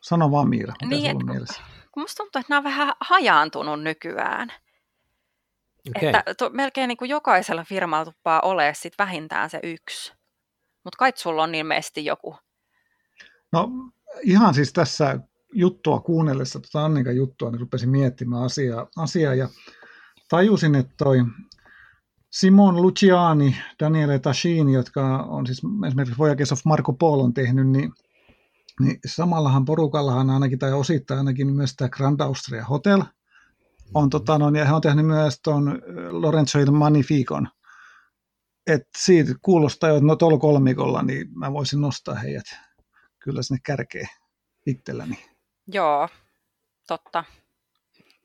[0.00, 1.62] Sano vaan Miira, mitä niin, on mielessä?
[1.92, 4.52] Kun musta tuntuu, että nämä on vähän hajaantunut nykyään.
[5.96, 6.08] Okay.
[6.08, 10.12] Että to, melkein niin kuin jokaisella firmalla tuppaa olemaan sit vähintään se yksi.
[10.84, 12.36] Mutta kai sulla on ilmeisesti joku.
[13.52, 13.70] No
[14.22, 15.18] ihan siis tässä
[15.52, 19.48] juttua kuunnellessa, tuota Annikan juttua, niin rupesin miettimään asiaa, asiaa ja
[20.28, 21.18] tajusin, että toi
[22.30, 27.92] Simon Luciani, Daniele Tashini, jotka on siis esimerkiksi Voyages of Marco Polo tehnyt, niin,
[28.80, 33.02] niin samallahan porukallahan ainakin tai osittain ainakin myös tämä Grand Austria Hotel–
[33.94, 37.48] on, tota, no, ja he on tehnyt myös tuon Lorenzo il Magnificon.
[38.66, 42.46] Et siitä kuulostaa jo, että no tuolla kolmikolla, niin mä voisin nostaa heidät
[43.18, 44.08] kyllä sinne kärkeen
[44.66, 45.18] itselläni.
[45.72, 46.08] Joo,
[46.86, 47.24] totta.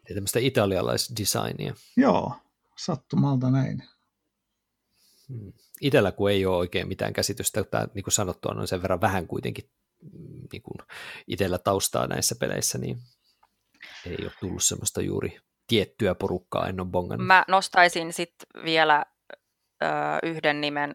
[0.10, 1.74] Ja tämmöistä italialaisdesignia.
[1.98, 2.36] Joo,
[2.78, 3.84] sattumalta näin.
[5.30, 5.54] Hmm.
[5.82, 9.28] Itellä kun ei ole oikein mitään käsitystä, tämä niin kuin sanottu on sen verran vähän
[9.28, 9.70] kuitenkin
[10.02, 10.88] mm, niin kuin
[11.28, 12.98] itsellä taustaa näissä peleissä, niin
[14.06, 17.28] ei ole tullut semmoista juuri tiettyä porukkaa en ole bongannut.
[17.28, 19.06] Mä nostaisin sitten vielä
[19.84, 19.88] ö,
[20.24, 20.94] yhden nimen,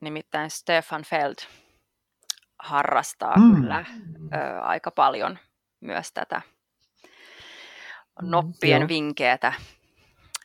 [0.00, 1.36] nimittäin Stefan Feld
[2.66, 3.54] harrastaa mm.
[3.54, 3.84] kyllä
[4.34, 5.38] ö, aika paljon
[5.80, 6.42] myös tätä
[8.22, 9.52] mm, noppien mm, vinkeätä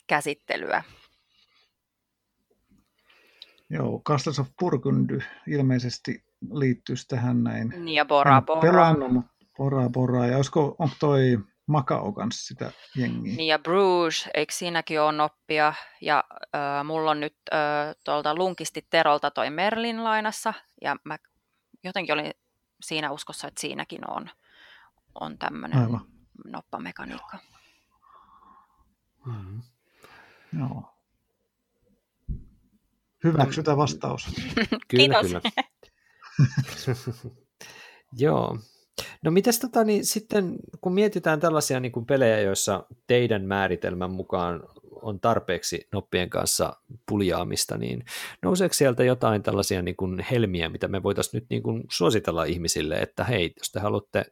[0.08, 0.84] käsittelyä.
[3.70, 7.70] Joo, Castles of Burgundy ilmeisesti liittyisi tähän näin.
[7.70, 8.62] Niin ja Bora Bora.
[8.62, 9.26] Pelannut,
[9.58, 10.26] Bora Bora.
[10.26, 13.36] Ja olisiko, onko toi Macao kanssa sitä jengiä.
[13.36, 15.74] Niin ja Bruges, eikö siinäkin ole noppia?
[16.02, 16.24] Ja
[16.56, 17.60] äh, mulla on nyt äh,
[18.06, 21.18] tuolta Lunkisti Terolta toi Merlin lainassa, ja mä
[21.84, 22.32] jotenkin olin
[22.84, 24.30] siinä uskossa, että siinäkin on,
[25.16, 25.80] on tämmöinen
[26.46, 27.38] noppamekaniikka.
[29.26, 29.62] Mm-hmm.
[30.60, 30.98] Joo.
[33.24, 34.28] Hyväksytä vastaus.
[34.88, 35.42] kyllä, kyllä.
[38.18, 38.58] Joo,
[39.26, 44.64] No mitäs tota, niin sitten, kun mietitään tällaisia niin kuin pelejä, joissa teidän määritelmän mukaan
[45.02, 46.78] on tarpeeksi noppien kanssa
[47.10, 48.04] puljaamista, niin
[48.42, 52.96] nouseeko sieltä jotain tällaisia niin kuin helmiä, mitä me voitaisiin nyt niin kuin suositella ihmisille,
[52.96, 54.26] että hei, jos te haluatte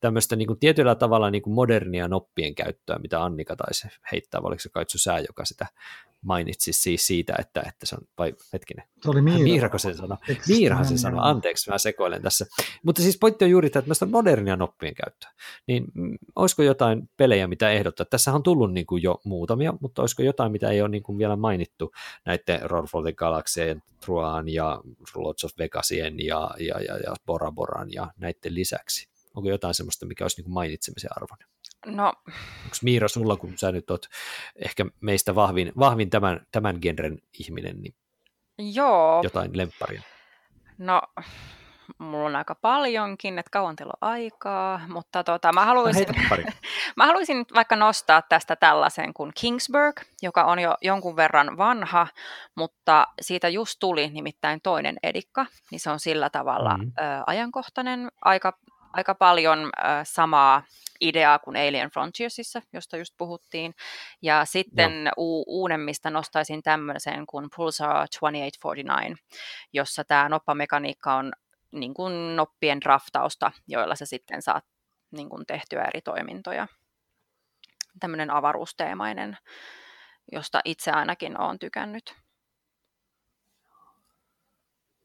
[0.00, 4.48] tämmöistä niin kuin tietyllä tavalla niin kuin modernia noppien käyttöä, mitä Annika taisi heittää, vai
[4.48, 5.66] oliko se Kaitsu Sää, joka sitä
[6.22, 9.42] mainitsi siis siitä, että, että se on, vai hetkinen, se oli Miira.
[9.42, 10.16] Miirako sen sanoi?
[10.48, 12.46] Miirahan sen sanoi, anteeksi, mä sekoilen tässä.
[12.82, 15.30] Mutta siis pointti on juuri, että tämmöistä modernia noppien käyttöä.
[15.66, 18.06] Niin mm, olisiko jotain pelejä, mitä ehdottaa?
[18.06, 21.18] Tässä on tullut niin kuin jo muutamia, mutta olisiko jotain, mitä ei ole niin kuin
[21.18, 21.92] vielä mainittu
[22.24, 23.14] näiden Roll for the
[24.04, 24.80] Truan ja
[25.14, 29.08] Lords of Vegasien ja, ja, ja, ja Bora Boran ja näiden lisäksi?
[29.34, 31.48] Onko jotain semmoista, mikä olisi niin mainitsemisen arvoinen?
[31.86, 32.06] No.
[32.64, 34.06] Onko Miira sulla, kun sä nyt oot
[34.56, 37.94] ehkä meistä vahvin, vahvin tämän, tämän genren ihminen, niin
[38.58, 39.20] Joo.
[39.22, 40.02] Jotain lempparia.
[40.78, 41.02] No,
[41.98, 46.36] mulla on aika paljonkin, että kauan teillä on aikaa, mutta tota, mä, haluaisin, no
[46.96, 52.06] mä haluaisin vaikka nostaa tästä tällaisen kuin Kingsburg, joka on jo jonkun verran vanha,
[52.54, 56.92] mutta siitä just tuli nimittäin toinen edikka, niin se on sillä tavalla mm-hmm.
[56.98, 58.58] ö, ajankohtainen, aika,
[58.92, 59.70] aika paljon ö,
[60.02, 60.62] samaa
[61.00, 63.74] ideaa kuin Alien Frontiersissa, josta just puhuttiin.
[64.22, 65.10] Ja sitten no.
[65.16, 69.16] u- uudemmista nostaisin tämmöisen kuin Pulsar 2849,
[69.72, 71.32] jossa tämä noppamekaniikka on
[71.72, 74.64] niin kuin noppien draftausta, joilla sä sitten saat
[75.10, 76.66] niin kuin tehtyä eri toimintoja.
[78.00, 79.38] Tämmöinen avaruusteemainen,
[80.32, 82.14] josta itse ainakin olen tykännyt.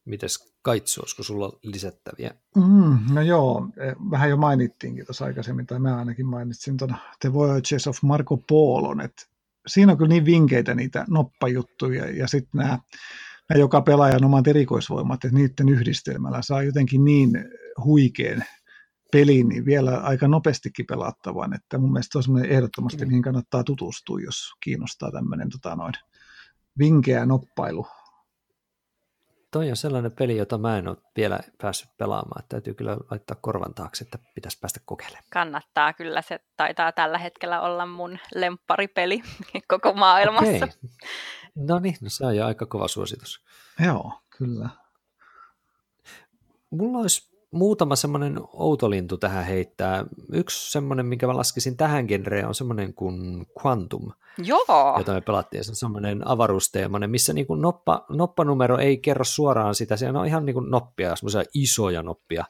[0.05, 2.31] Mites Kaitsu, olisiko sulla lisättäviä?
[2.55, 7.33] Mm, no joo, e, vähän jo mainittiinkin tuossa aikaisemmin, tai mä ainakin mainitsin tuon The
[7.33, 9.25] Voyages of Marco Polon, että
[9.67, 12.79] siinä on kyllä niin vinkeitä niitä noppajuttuja, ja sitten nämä
[13.49, 17.31] nämä joka pelaajan omat erikoisvoimat, että niiden yhdistelmällä saa jotenkin niin
[17.83, 18.43] huikean
[19.11, 24.51] pelin, niin vielä aika nopeastikin pelattavan, että mun mielestä on ehdottomasti, mihin kannattaa tutustua, jos
[24.59, 25.93] kiinnostaa tämmöinen tota noin,
[26.79, 27.87] vinkeä noppailu.
[29.53, 32.39] Toi on sellainen peli, jota mä en ole vielä päässyt pelaamaan.
[32.39, 35.23] Että täytyy kyllä laittaa korvan taakse, että pitäisi päästä kokeilemaan.
[35.33, 39.23] Kannattaa kyllä, se taitaa tällä hetkellä olla mun lempparipeli
[39.67, 40.65] koko maailmassa.
[40.65, 40.69] Okay.
[41.55, 43.45] No niin, no se on jo aika kova suositus.
[43.85, 44.69] Joo, kyllä.
[46.69, 50.05] Mulla olisi muutama semmoinen outolintu tähän heittää.
[50.33, 54.95] Yksi semmoinen, minkä mä laskisin tähän genreen, on semmoinen kuin Quantum, Joo.
[54.97, 55.63] jota me pelattiin.
[55.63, 60.25] Se on semmoinen avaruusteemainen, missä niin kuin noppa, noppanumero ei kerro suoraan sitä, se on
[60.25, 62.45] ihan niin kuin noppia, semmoisia isoja noppia.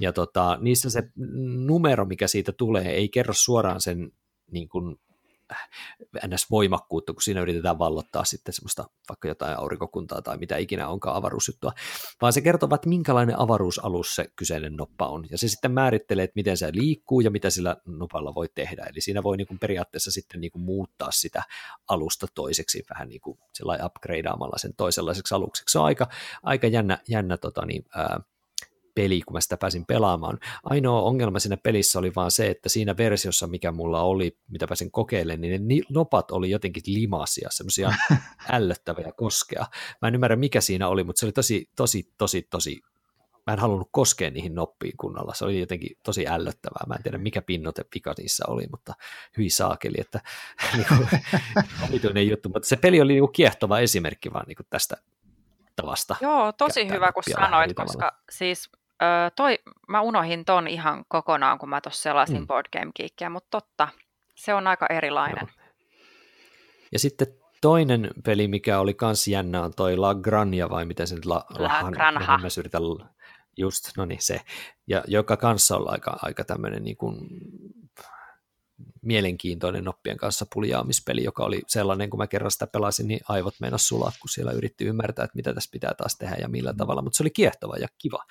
[0.00, 1.02] Ja tota, niissä se
[1.66, 4.12] numero, mikä siitä tulee, ei kerro suoraan sen
[4.50, 4.96] niin kuin
[6.26, 11.72] NS-voimakkuutta, kun siinä yritetään vallottaa sitten semmoista vaikka jotain aurinkokuntaa tai mitä ikinä onkaan avaruusjuttua,
[12.20, 16.36] vaan se kertoo, että minkälainen avaruusalus se kyseinen noppa on, ja se sitten määrittelee, että
[16.36, 20.10] miten se liikkuu ja mitä sillä nopalla voi tehdä, eli siinä voi niin kuin periaatteessa
[20.10, 21.42] sitten niin kuin muuttaa sitä
[21.88, 23.38] alusta toiseksi vähän niin kuin
[23.84, 25.72] upgradeaamalla sen toisenlaiseksi alukseksi.
[25.72, 26.08] Se on aika,
[26.42, 28.20] aika jännä, jännä tota niin, ää,
[28.94, 30.38] peli, kun mä sitä pääsin pelaamaan.
[30.64, 34.90] Ainoa ongelma siinä pelissä oli vaan se, että siinä versiossa, mikä mulla oli, mitä pääsin
[34.90, 37.92] kokeilemaan, niin ne nopat oli jotenkin limasia, semmoisia
[38.52, 39.66] ällöttäviä koskea.
[40.02, 42.80] Mä en ymmärrä, mikä siinä oli, mutta se oli tosi, tosi, tosi, tosi
[43.46, 45.34] mä en halunnut koskea niihin noppiin kunnolla.
[45.34, 46.84] Se oli jotenkin tosi ällöttävää.
[46.86, 48.94] Mä en tiedä, mikä pinnote pika niissä oli, mutta
[49.36, 50.20] hyi saakeli, että
[52.14, 52.48] niin juttu.
[52.48, 54.96] Mutta se peli oli niin kuin kiehtova esimerkki vaan niin kuin tästä
[55.76, 56.16] tavasta.
[56.20, 58.70] Joo, tosi hyvä, kun sanoit, koska siis
[59.02, 62.46] Öö, toi, mä unohin ton ihan kokonaan, kun mä tuossa selasin mm.
[62.46, 63.88] Board Game Geekia, mutta totta,
[64.34, 65.48] se on aika erilainen.
[65.56, 65.66] Joo.
[66.92, 67.26] Ja sitten
[67.60, 71.44] toinen peli, mikä oli kans jännä, on toi La Granja, vai miten se nyt La,
[71.58, 72.38] La, La Granha.
[72.38, 72.82] Mä yritän,
[73.56, 74.40] just, no niin se,
[74.86, 77.16] ja joka kanssa on aika, aika tämmöinen niin kuin
[79.02, 83.88] mielenkiintoinen noppien kanssa puljaamispeli, joka oli sellainen, kun mä kerran sitä pelasin, niin aivot meinas
[83.88, 87.16] sulaa, kun siellä yritti ymmärtää, että mitä tässä pitää taas tehdä ja millä tavalla, mutta
[87.16, 88.24] se oli kiehtova ja kiva.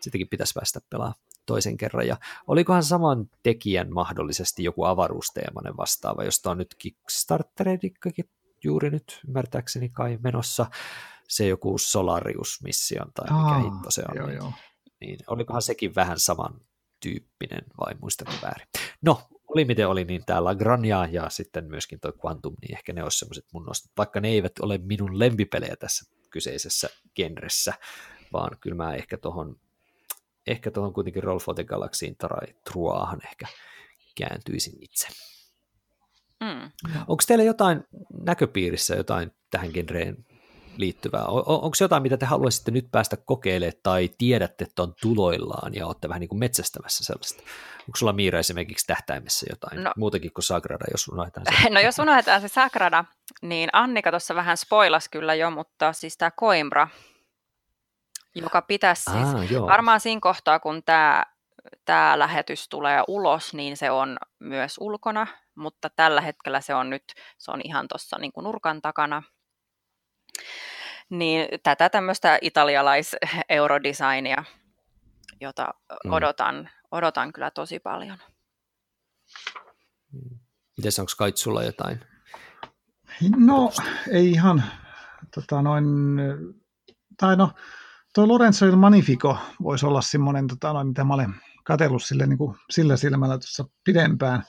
[0.00, 2.06] Sitäkin pitäisi päästä pelaamaan toisen kerran.
[2.06, 2.16] Ja
[2.46, 8.30] olikohan saman tekijän mahdollisesti joku avaruusteemainen vastaava, josta on nyt Kickstarteridikkakin
[8.64, 10.66] juuri nyt ymmärtääkseni kai menossa
[11.28, 14.16] se joku Solarius-mission tai mikä Aa, hitto se on.
[14.16, 14.52] Joo, niin, joo.
[15.00, 16.60] niin olikohan sekin vähän saman
[17.00, 18.66] tyyppinen vai muistanko väärin.
[19.02, 19.22] No,
[19.58, 23.18] oli miten oli, niin täällä Grania ja sitten myöskin tuo Quantum, niin ehkä ne olisi
[23.18, 27.74] semmoiset mun nostot, vaikka ne eivät ole minun lempipelejä tässä kyseisessä genressä,
[28.32, 29.60] vaan kyllä mä ehkä tuohon
[30.46, 33.46] ehkä tuohon kuitenkin Roll for the Galaxyin tai Truaahan ehkä
[34.18, 35.08] kääntyisin itse.
[36.40, 36.70] Mm.
[36.98, 37.84] Onko teillä jotain
[38.24, 40.26] näköpiirissä jotain tähän genreen
[40.78, 41.24] liittyvää?
[41.24, 45.86] On, onko jotain, mitä te haluaisitte nyt päästä kokeilemaan tai tiedätte, että on tuloillaan ja
[45.86, 47.42] olette vähän niin kuin metsästämässä sellaista?
[47.80, 51.70] Onko sulla Miira esimerkiksi tähtäimessä jotain no, muutakin kuin Sagrada, jos unohdetaan se?
[51.70, 53.04] No jos unohdetaan se Sagrada,
[53.42, 56.88] niin Annika tuossa vähän spoilas kyllä jo, mutta siis tämä Coimbra,
[58.34, 61.24] joka pitäisi siis, ah, varmaan siinä kohtaa, kun tämä
[61.84, 67.04] tämä lähetys tulee ulos, niin se on myös ulkona, mutta tällä hetkellä se on nyt,
[67.38, 69.22] se on ihan tuossa niin nurkan takana.
[71.10, 74.44] Niin tätä tämmöistä italialais-eurodesignia,
[75.40, 75.74] jota
[76.04, 76.12] mm.
[76.12, 78.18] odotan, odotan kyllä tosi paljon.
[80.76, 82.00] Miten onko Kait sulla jotain?
[83.36, 83.72] No,
[84.12, 84.64] ei ihan,
[85.34, 85.84] tota noin,
[87.16, 87.52] tai no,
[88.14, 91.34] tuo Lorenzo il Magnifico voisi olla semmoinen, tota noin, mitä mä olen
[91.64, 94.42] katsellut sille, niin kuin, sillä silmällä tuossa pidempään.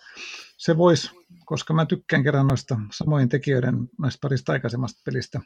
[0.58, 1.12] Se voisi,
[1.46, 5.40] koska mä tykkään kerran noista samojen tekijöiden näistä parista aikaisemmasta pelistä,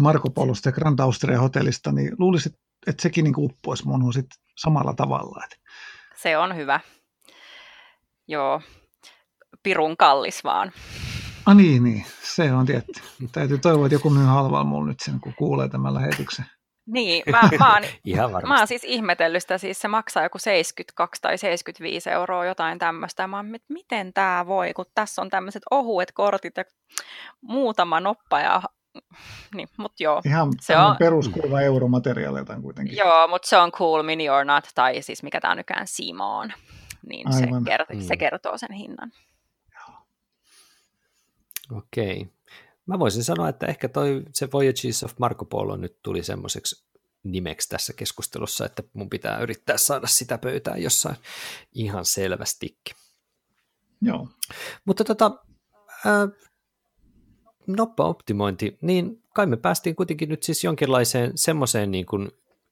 [0.00, 2.52] Marko Polosta ja Grand Austria hotellista, niin luulisin,
[2.86, 4.26] että sekin niin uppoisi mun sit
[4.56, 5.44] samalla tavalla.
[5.44, 5.56] Että.
[6.16, 6.80] Se on hyvä.
[8.28, 8.62] Joo,
[9.62, 10.72] pirun kallis vaan.
[11.46, 12.06] Ah niin, niin.
[12.22, 13.00] se on tietty.
[13.32, 16.44] Täytyy toivoa, että joku myy halvalla mulle nyt sen, kun kuulee tämän lähetyksen.
[16.86, 21.22] Niin, mä, mä, oon, Ihan mä oon siis ihmetellyt sitä, siis se maksaa joku 72
[21.22, 23.26] tai 75 euroa jotain tämmöistä.
[23.26, 26.64] Mä oon, että miten tämä voi, kun tässä on tämmöiset ohuet kortit ja
[27.40, 28.62] muutama noppa ja
[29.54, 30.20] niin, mut joo.
[30.24, 32.96] Ihan se on peruskuva euromateriaalilta kuitenkin.
[32.96, 36.52] Joo, mutta se on cool, mini or not, tai siis mikä tämä nykään Simon.
[37.08, 38.00] Niin se, kert- mm.
[38.00, 39.12] se kertoo sen hinnan.
[41.76, 42.20] Okei.
[42.20, 42.32] Okay.
[42.86, 46.84] Mä voisin sanoa, että ehkä toi, se Voyages of Marco Polo nyt tuli semmoiseksi
[47.22, 51.16] nimeksi tässä keskustelussa, että mun pitää yrittää saada sitä pöytään jossain
[51.72, 52.96] ihan selvästikin.
[54.02, 54.28] Joo.
[54.84, 55.30] Mutta tota,
[56.06, 56.49] äh,
[57.76, 62.30] noppa-optimointi, niin kai me päästiin kuitenkin nyt siis jonkinlaiseen semmoiseen niin kuin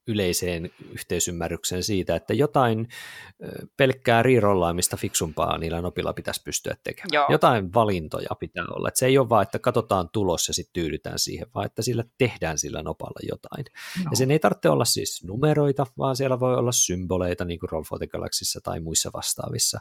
[0.09, 2.89] yleiseen yhteisymmärrykseen siitä, että jotain
[3.77, 7.09] pelkkää riirollaamista fiksumpaa niillä nopilla pitäisi pystyä tekemään.
[7.13, 7.27] Joo.
[7.31, 8.89] Jotain valintoja pitää olla.
[8.89, 12.05] Että se ei ole vaan, että katsotaan tulos ja sitten tyydytään siihen, vaan että sillä
[12.19, 13.65] tehdään sillä nopalla jotain.
[14.03, 14.11] Joo.
[14.11, 17.85] Ja sen ei tarvitse olla siis numeroita, vaan siellä voi olla symboleita, niin kuin Roll
[17.85, 19.81] for the Galaxyssä tai muissa vastaavissa.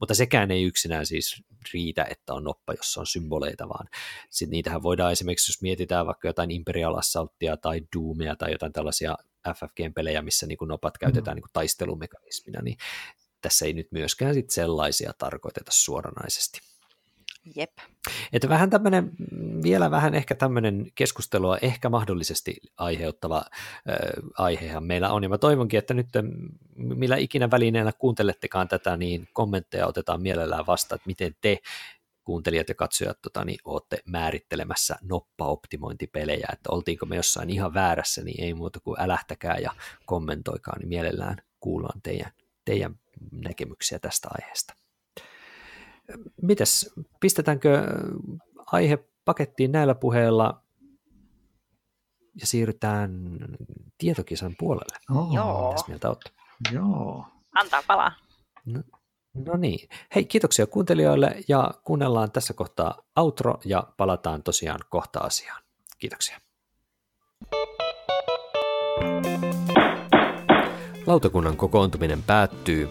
[0.00, 3.88] Mutta sekään ei yksinään siis riitä, että on noppa, jossa on symboleita, vaan
[4.30, 9.16] sitten niitähän voidaan esimerkiksi, jos mietitään vaikka jotain Imperial Assaultia tai Doomia tai jotain tällaisia
[9.48, 11.36] FFG-pelejä, missä niin kuin nopat käytetään mm.
[11.36, 12.76] niin kuin taistelumekanismina, niin
[13.40, 16.60] tässä ei nyt myöskään sit sellaisia tarkoiteta suoranaisesti.
[17.56, 17.70] Jep.
[18.32, 19.10] Että vähän tämmöinen,
[19.62, 23.96] vielä vähän ehkä tämmöinen keskustelua ehkä mahdollisesti aiheuttava äh,
[24.38, 26.08] aihehan meillä on, ja mä toivonkin, että nyt
[26.76, 31.58] millä ikinä välineellä kuuntelettekaan tätä, niin kommentteja otetaan mielellään vastaan, että miten te
[32.24, 38.44] kuuntelijat ja katsojat tota, niin olette määrittelemässä noppaoptimointipelejä, että oltiinko me jossain ihan väärässä, niin
[38.44, 39.70] ei muuta kuin älähtäkää ja
[40.06, 42.32] kommentoikaa, niin mielellään kuullaan teidän,
[42.64, 42.94] teidän
[43.32, 44.74] näkemyksiä tästä aiheesta.
[46.42, 47.82] Mites, pistetäänkö
[48.66, 50.62] aihe pakettiin näillä puheilla
[52.40, 53.38] ja siirrytään
[53.98, 54.98] tietokisan puolelle?
[55.10, 55.34] Oh.
[55.34, 55.70] Joo.
[55.70, 56.30] Mitäs mieltä olette?
[56.72, 57.26] Joo.
[57.54, 58.12] Antaa palaa.
[58.64, 58.82] No,
[59.34, 59.88] No niin.
[60.14, 65.62] Hei, kiitoksia kuuntelijoille ja kuunnellaan tässä kohtaa outro ja palataan tosiaan kohta asiaan.
[65.98, 66.40] Kiitoksia.
[71.06, 72.88] Lautakunnan kokoontuminen päättyy.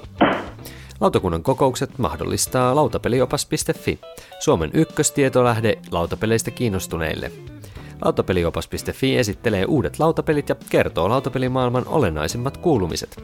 [1.00, 4.00] Lautakunnan kokoukset mahdollistaa lautapeliopas.fi,
[4.40, 7.32] Suomen ykköstietolähde lautapeleistä kiinnostuneille.
[8.02, 13.24] Lautapeliopas.fi esittelee uudet lautapelit ja kertoo lautapelimaailman olennaisimmat kuulumiset.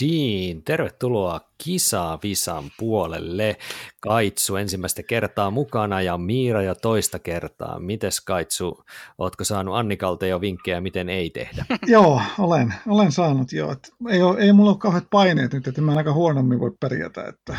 [0.00, 3.56] Dodin, tervetuloa Kisa-Visan puolelle.
[4.00, 7.80] Kaitsu ensimmäistä kertaa mukana ja Miira jo toista kertaa.
[7.80, 8.84] Mites Kaitsu,
[9.18, 11.64] ootko saanut Annikalta jo vinkkejä, miten ei tehdä?
[11.86, 13.76] joo, olen, olen saanut jo.
[14.10, 17.24] ei, ole, ei mulla ole kauheat paineet nyt, että mä aika huonommin voi pärjätä.
[17.28, 17.56] Että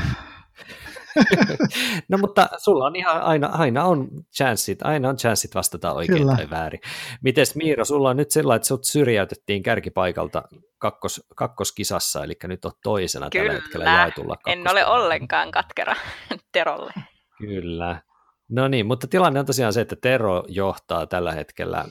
[2.09, 6.35] no mutta sulla on ihan aina, aina on chanssit, aina on chanssit vastata oikein Kyllä.
[6.35, 6.79] tai väärin.
[7.21, 10.43] Mites Miira, sulla on nyt sellainen, että sut syrjäytettiin kärkipaikalta
[10.77, 13.45] kakkos, kakkoskisassa, eli nyt on toisena Kyllä.
[13.45, 15.95] tällä hetkellä jaetulla en ole ollenkaan katkera
[16.51, 16.93] Terolle.
[17.37, 18.01] Kyllä.
[18.49, 21.85] No niin, mutta tilanne on tosiaan se, että Tero johtaa tällä hetkellä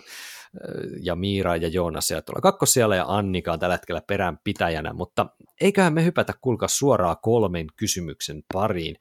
[1.02, 5.26] ja Miira ja Joonas siellä tuolla kakkosijalla ja Annika on tällä hetkellä perään pitäjänä, mutta
[5.60, 8.96] eiköhän me hypätä kuulkaa suoraan kolmen kysymyksen pariin.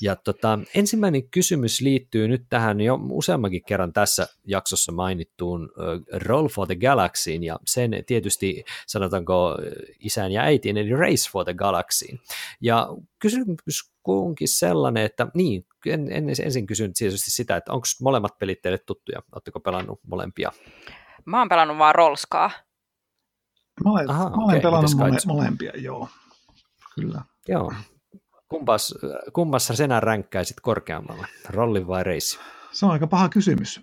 [0.00, 5.70] Ja tota, ensimmäinen kysymys liittyy nyt tähän jo useammankin kerran tässä jaksossa mainittuun
[6.12, 9.56] Roll for the Galaxyin ja sen tietysti sanotaanko
[10.00, 12.20] isän ja äitiin eli Race for the Galaxyin.
[12.60, 12.88] Ja
[13.18, 18.62] kysymys kuunkin sellainen, että niin, en, en, ensin kysyn tietysti sitä, että onko molemmat pelit
[18.62, 19.22] teille tuttuja?
[19.32, 20.52] Oletteko pelannut molempia?
[21.24, 22.50] Mä oon pelannut vaan Rolskaa.
[23.84, 24.60] Mä olen, Aha, mä olen okay.
[24.60, 26.08] pelannut mole, molempia, joo.
[26.94, 27.22] Kyllä.
[27.48, 27.72] Joo.
[28.48, 28.94] Kumpas,
[29.32, 32.38] kummassa senä ränkkäisit korkeammalla, rolli vai reissi?
[32.72, 33.80] Se on aika paha kysymys.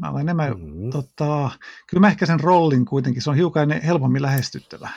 [0.00, 0.90] Mä olen enemmän, mm-hmm.
[0.90, 1.50] tota,
[1.90, 4.88] kyllä mä ehkä sen rollin kuitenkin, se on hiukan helpommin lähestyttävä.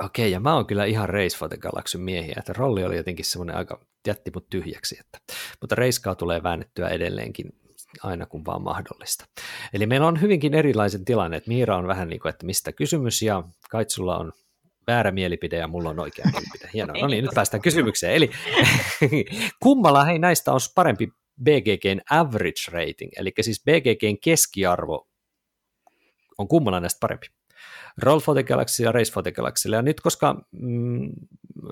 [0.00, 3.24] Okei, ja mä oon kyllä ihan Race for the Galaxy miehiä, että rolli oli jotenkin
[3.24, 5.18] semmoinen aika, jätti mut tyhjäksi, että,
[5.60, 7.46] mutta reiskaa tulee väännettyä edelleenkin
[8.02, 9.24] aina kun vaan mahdollista.
[9.72, 13.22] Eli meillä on hyvinkin erilaisen tilanne, että Miira on vähän niin kuin, että mistä kysymys,
[13.22, 14.32] ja Kaitsulla on
[14.86, 16.70] väärä mielipide ja mulla on oikea mielipide.
[16.74, 16.96] Hienoa.
[17.00, 18.14] No niin, nyt päästään kysymykseen.
[18.14, 18.30] Eli
[19.62, 21.08] kummalla hei näistä on parempi
[21.42, 25.08] BGGn average rating, eli siis BGGn keskiarvo
[26.38, 27.26] on kummalla näistä parempi?
[28.02, 29.68] Roll for the Galaxy ja Race for the Galaxy.
[29.68, 31.12] Ja nyt koska mm,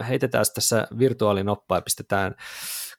[0.09, 2.35] heitetään tässä virtuaalinoppaa ja pistetään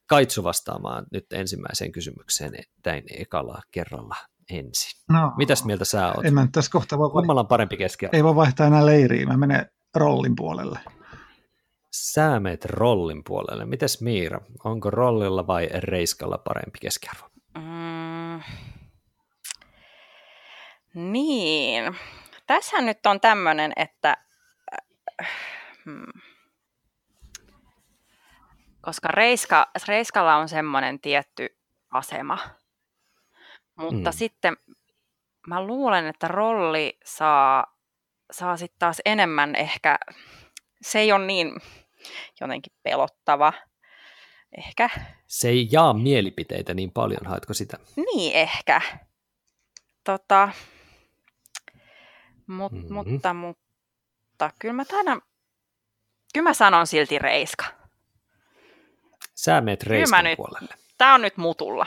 [0.08, 2.54] Kaitsu vastaamaan nyt ensimmäiseen kysymykseen
[2.86, 4.16] näin ekalla kerralla
[4.50, 5.02] ensin.
[5.10, 6.26] No, Mitäs mieltä sä oot?
[6.26, 7.10] En mä tässä kohtaa voi...
[7.10, 8.18] Kummalla on parempi keskiarvo?
[8.18, 9.66] Ei voi vaihtaa enää leiriä, mä menen
[9.96, 10.80] rollin puolelle.
[11.92, 13.66] Sä meet rollin puolelle.
[13.66, 17.26] Mites Miira, onko rollilla vai reiskalla parempi keskiarvo?
[17.58, 18.42] Mm,
[21.12, 21.96] niin,
[22.54, 24.18] tässä nyt on tämmöinen, että
[25.22, 25.30] äh,
[25.86, 26.22] hmm,
[28.82, 31.58] koska reiska, reiskalla on semmoinen tietty
[31.92, 32.38] asema,
[33.76, 34.14] mutta mm.
[34.14, 34.58] sitten
[35.48, 37.78] mä luulen, että rolli saa,
[38.32, 39.98] saa sitten taas enemmän ehkä,
[40.82, 41.62] se ei ole niin
[42.42, 43.54] jotenkin pelottava,
[44.58, 44.90] ehkä.
[45.28, 47.78] Se ei jaa mielipiteitä niin paljon, haetko sitä?
[47.96, 48.82] Niin, ehkä.
[50.04, 50.50] Tota,
[52.52, 52.94] Mut, mm-hmm.
[52.94, 55.22] Mutta, mutta kyllä mä taidan,
[56.34, 57.66] kyllä mä sanon silti Reiska.
[59.36, 60.76] Sä meet Reiskan nyt, puolelle.
[60.98, 61.86] Tää on nyt mutulla.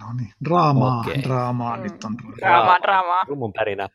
[0.00, 1.22] No niin, draamaa, okay.
[1.22, 1.82] draamaa, mm.
[1.82, 2.78] nyt on draamaa.
[2.82, 3.88] Draamaa, Rumun pärinä.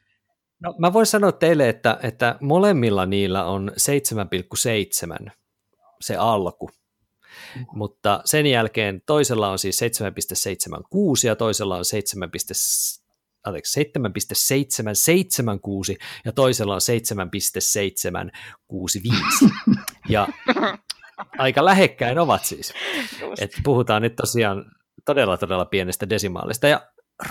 [0.59, 3.71] No, mä voin sanoa teille, että, että molemmilla niillä on
[5.25, 5.31] 7,7
[6.01, 6.69] se alku,
[7.73, 9.87] mutta sen jälkeen toisella on siis 7,76
[11.27, 11.85] ja toisella on
[13.63, 19.45] 7,776 ja toisella on 7,765.
[20.09, 20.27] ja
[21.37, 22.73] aika lähekkäin ovat siis.
[23.39, 24.65] Et puhutaan nyt tosiaan
[25.05, 26.67] todella todella pienestä desimaalista.
[26.67, 26.81] Ja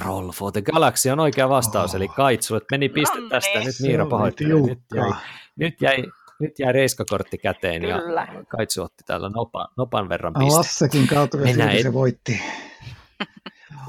[0.05, 1.97] Roll for the Galaxy on oikea vastaus, oh.
[1.97, 3.67] eli Kaitsu, että meni piste no tästä, niin.
[3.67, 4.61] nyt Miira pahoittelee.
[4.61, 5.13] Nyt jäi,
[5.57, 6.05] nyt jäi
[6.41, 8.29] nyt jäi reiskakortti käteen Kyllä.
[8.35, 10.57] ja Kaitsu otti täällä nopan, nopan verran piste.
[10.57, 11.39] Lassakin kautta
[11.83, 12.41] se voitti.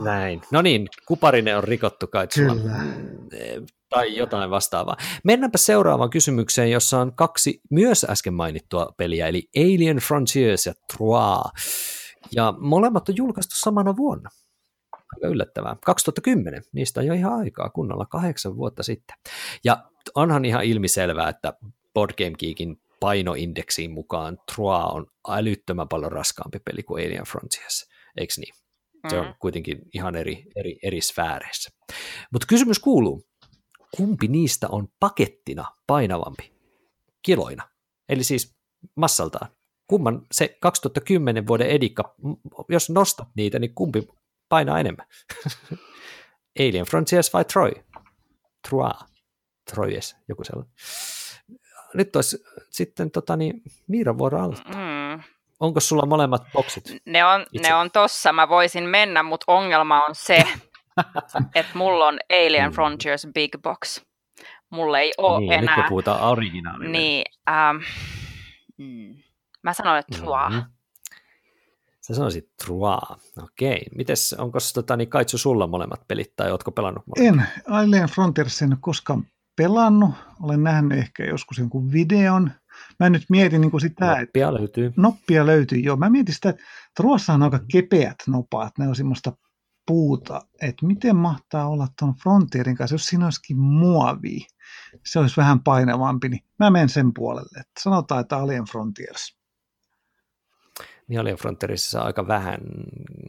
[0.04, 0.42] Näin.
[0.52, 2.56] No niin, kuparinen on rikottu kai Kyllä.
[3.90, 4.98] Tai jotain vastaavaa.
[5.24, 11.52] Mennäänpä seuraavaan kysymykseen, jossa on kaksi myös äsken mainittua peliä, eli Alien Frontiers ja Trois.
[12.36, 14.30] Ja molemmat on julkaistu samana vuonna.
[14.94, 15.76] Aika yllättävää.
[15.86, 19.16] 2010, niistä on jo ihan aikaa, kunnolla kahdeksan vuotta sitten.
[19.64, 19.84] Ja
[20.16, 21.54] onhan ihan ilmiselvää, että
[21.94, 28.34] Board Game Geekin painoindeksiin mukaan Trois on älyttömän paljon raskaampi peli kuin Alien Frontiers, eikö
[28.38, 28.54] niin?
[29.10, 29.34] Se on mm.
[29.40, 31.70] kuitenkin ihan eri, eri, eri sfääreissä.
[32.32, 33.24] Mutta kysymys kuuluu,
[33.98, 36.54] kumpi niistä on pakettina painavampi
[37.22, 37.70] kiloina?
[38.10, 38.56] Eli siis
[38.96, 39.52] massaltaan.
[39.88, 42.16] Kumman se 2010 vuoden edikka,
[42.70, 44.08] jos nostat niitä, niin kumpi
[44.50, 45.08] painaa enemmän?
[46.60, 47.72] Alien Frontiers vai Troy?
[48.70, 49.06] Trois.
[49.74, 50.74] Troyes, joku sellainen.
[51.94, 54.91] Nyt olisi sitten tota, niin, Miira vuoro aloittaa.
[55.62, 56.84] Onko sulla molemmat boksit?
[57.06, 60.44] Ne on, ne on tossa, mä voisin mennä, mutta ongelma on se,
[61.56, 62.74] että mulla on Alien mm.
[62.74, 64.02] Frontiers Big Box.
[64.70, 65.78] Mulla ei ole niin, enää.
[65.78, 66.92] Nyt puhutaan originaalinen.
[66.92, 67.78] Niin, ähm,
[68.78, 69.16] mm,
[69.64, 70.54] mä sanoin, että Trois.
[70.54, 70.72] Mm-hmm.
[72.02, 73.34] Sä sanoisit Trois.
[73.44, 73.86] Okei.
[73.96, 77.48] Mites, onko tota, niin Kaitsu sulla molemmat pelit tai ootko pelannut molemmat?
[77.48, 77.74] En.
[77.74, 80.12] Alien Frontiers en koskaan pelannut.
[80.44, 82.52] Olen nähnyt ehkä joskus jonkun videon.
[83.00, 84.94] Mä nyt mietin niin kuin sitä, Noppia että löytyy.
[84.98, 85.98] Noppia löytyy, joo.
[85.98, 86.64] Mä mietin sitä, että
[87.00, 89.34] Ruossa on aika kepeät nopaat, ne on semmoista
[89.88, 94.48] puuta, että miten mahtaa olla tuon Frontierin kanssa, jos siinä olisikin muovi,
[95.06, 97.60] se olisi vähän painavampi, niin mä menen sen puolelle.
[97.60, 99.38] Että sanotaan, että Alien Frontiers.
[101.08, 102.60] Niin Alien Frontierissa aika vähän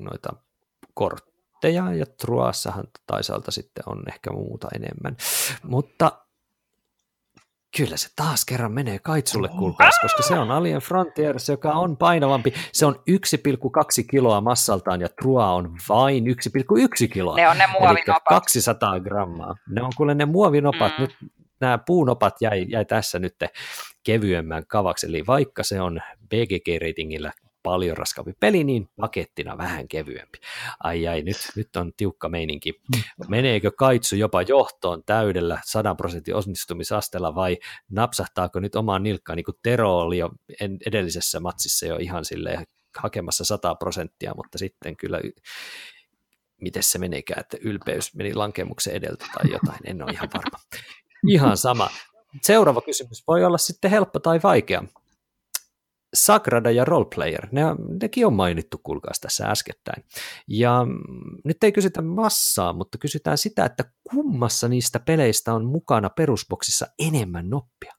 [0.01, 0.33] noita
[0.95, 5.17] kortteja, ja Truassahan toisaalta sitten on ehkä muuta enemmän.
[5.63, 6.22] Mutta
[7.77, 12.55] Kyllä se taas kerran menee kaitsulle, kuulkaas, koska se on Alien Frontiers, joka on painavampi.
[12.73, 17.37] Se on 1,2 kiloa massaltaan ja Trua on vain 1,1 kiloa.
[17.37, 18.23] Ne on ne muovinopat.
[18.29, 19.55] 200 grammaa.
[19.69, 20.93] Ne on kuule ne muovinopat.
[20.99, 21.03] Mm.
[21.03, 21.17] Nyt
[21.61, 23.37] nämä puunopat jäi, jäi tässä nyt
[24.05, 25.07] kevyemmän kavaksi.
[25.07, 27.33] Eli vaikka se on BGG-ratingillä
[27.63, 30.39] paljon raskaampi peli, niin pakettina vähän kevyempi.
[30.81, 32.81] Ai ai, nyt, nyt on tiukka meininki.
[33.29, 37.59] Meneekö Kaitsu jopa johtoon täydellä 100 prosentin onnistumisasteella vai
[37.91, 40.31] napsahtaako nyt omaan nilkkaan, niin kuin Tero oli jo
[40.87, 42.67] edellisessä matsissa jo ihan silleen
[42.99, 45.21] hakemassa 100 prosenttia, mutta sitten kyllä
[46.61, 50.59] miten se menikään, että ylpeys meni lankemuksen edeltä tai jotain, en ole ihan varma.
[51.29, 51.91] Ihan sama.
[52.43, 54.85] Seuraava kysymys voi olla sitten helppo tai vaikea.
[56.15, 57.63] Sagrada ja Roleplayer, ne,
[58.01, 60.05] nekin on mainittu, kuulkaas tässä äskettäin.
[60.49, 60.87] Ja
[61.45, 67.51] nyt ei kysytä massaa, mutta kysytään sitä, että kummassa niistä peleistä on mukana perusboksissa enemmän
[67.51, 67.95] noppia?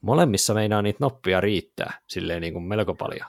[0.00, 3.28] Molemmissa meinaa niitä noppia riittää, silleen niin kuin melko paljon.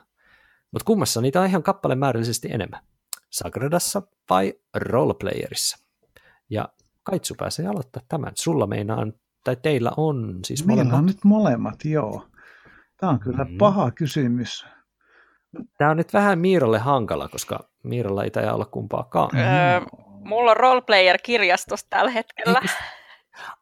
[0.71, 2.81] Mutta kummassa niitä on ihan kappalemäärällisesti enemmän?
[3.29, 5.77] Sagradassa vai Roleplayerissa?
[6.49, 6.69] Ja
[7.03, 8.31] Kaitsu pääsee aloittaa tämän.
[8.35, 9.13] Sulla meinaan,
[9.43, 10.99] tai teillä on siis Meillä molemmat.
[10.99, 12.27] on nyt molemmat, joo.
[12.97, 13.57] Tämä on kyllä mm.
[13.57, 14.65] paha kysymys.
[15.77, 19.29] Tämä on nyt vähän Miiralle hankala, koska Miiralla ei taida olla kumpaakaan.
[19.37, 22.59] Öö, mulla on roleplayer-kirjastus tällä hetkellä.
[22.61, 22.73] Eikö...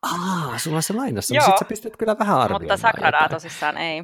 [0.02, 2.62] Ah, sulla on se lainassa, niin sit sä pystyt kyllä vähän arvioimaan.
[2.62, 4.04] Mutta Sagradaa tosissaan ei.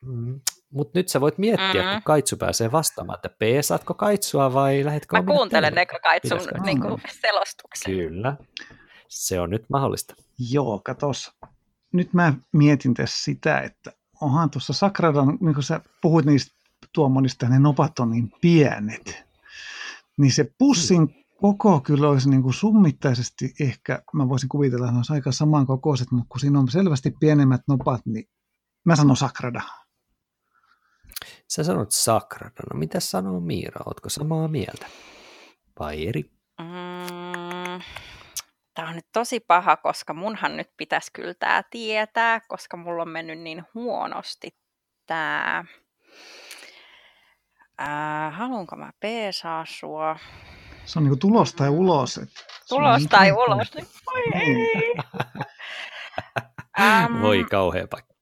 [0.00, 0.40] Mm.
[0.70, 1.92] Mutta nyt sä voit miettiä, mm-hmm.
[1.92, 7.02] kun Kaitsu pääsee vastaamaan, että peesaatko Kaitsua vai lähdetkö Mä kuuntelen Eka Kaitsun niin kuin,
[7.20, 7.94] selostuksen.
[7.94, 8.36] Kyllä,
[9.08, 10.14] se on nyt mahdollista.
[10.50, 11.32] Joo, katos.
[11.92, 16.54] Nyt mä mietin tässä sitä, että onhan tuossa Sakradan, niin kuin sä puhuit niistä
[16.92, 19.24] tuomonista, ne nopat on niin pienet,
[20.18, 24.98] niin se pussin koko kyllä olisi niin kuin summittaisesti ehkä, mä voisin kuvitella, että ne
[24.98, 28.28] olisi aika samankokoiset, mutta kun siinä on selvästi pienemmät nopat, niin
[28.84, 29.62] mä sanon Sakrada.
[31.48, 34.86] Sä sanot Sakrada, no mitä sanoo Miira, ootko samaa mieltä?
[35.78, 36.30] Vai eri?
[36.60, 37.82] Mm,
[38.74, 43.08] tämä on nyt tosi paha, koska munhan nyt pitäisi kyllä tämä tietää, koska mulla on
[43.08, 44.56] mennyt niin huonosti
[45.06, 45.64] tämä.
[47.80, 50.18] Äh, haluanko mä peesaa sua?
[50.84, 52.18] Se on niin kuin tulos tai ulos.
[52.18, 54.94] Että tulos niin tai ulos, niin voi ei.
[57.06, 58.14] um, voi kauhea paikka.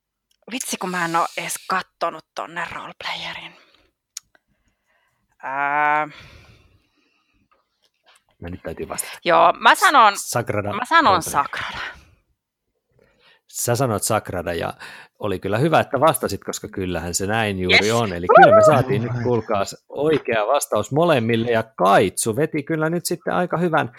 [0.51, 3.53] Vitsi, kun mä en ole edes kattonut tonne roleplayerin.
[5.45, 6.13] Uh,
[8.43, 9.19] Mä nyt täytyy vastata.
[9.25, 10.73] Joo, mä sanon, Sagrada.
[10.73, 11.79] Mä sanon Sagrada.
[13.49, 14.75] Sä sanot Sagrada ja
[15.19, 17.95] oli kyllä hyvä, että vastasit, koska kyllähän se näin juuri yes.
[17.95, 18.13] on.
[18.13, 23.35] Eli kyllä me saatiin nyt kuulkaas oikea vastaus molemmille ja Kaitsu veti kyllä nyt sitten
[23.35, 23.93] aika hyvän,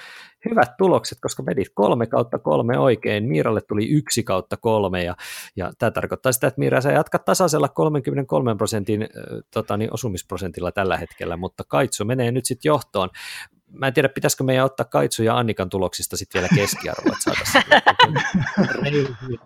[0.50, 3.28] hyvät tulokset, koska vedit kolme kautta kolme oikein.
[3.28, 5.16] Miiralle tuli yksi kautta kolme ja,
[5.56, 9.10] ja tämä tarkoittaa sitä, että Miira sä jatkat tasaisella 33 prosentin
[9.54, 13.10] tota, niin, osumisprosentilla tällä hetkellä, mutta Kaitsu menee nyt sitten johtoon
[13.72, 17.64] mä en tiedä, pitäisikö meidän ottaa Kaitsu ja Annikan tuloksista sitten vielä keskiarvoa, että saataisiin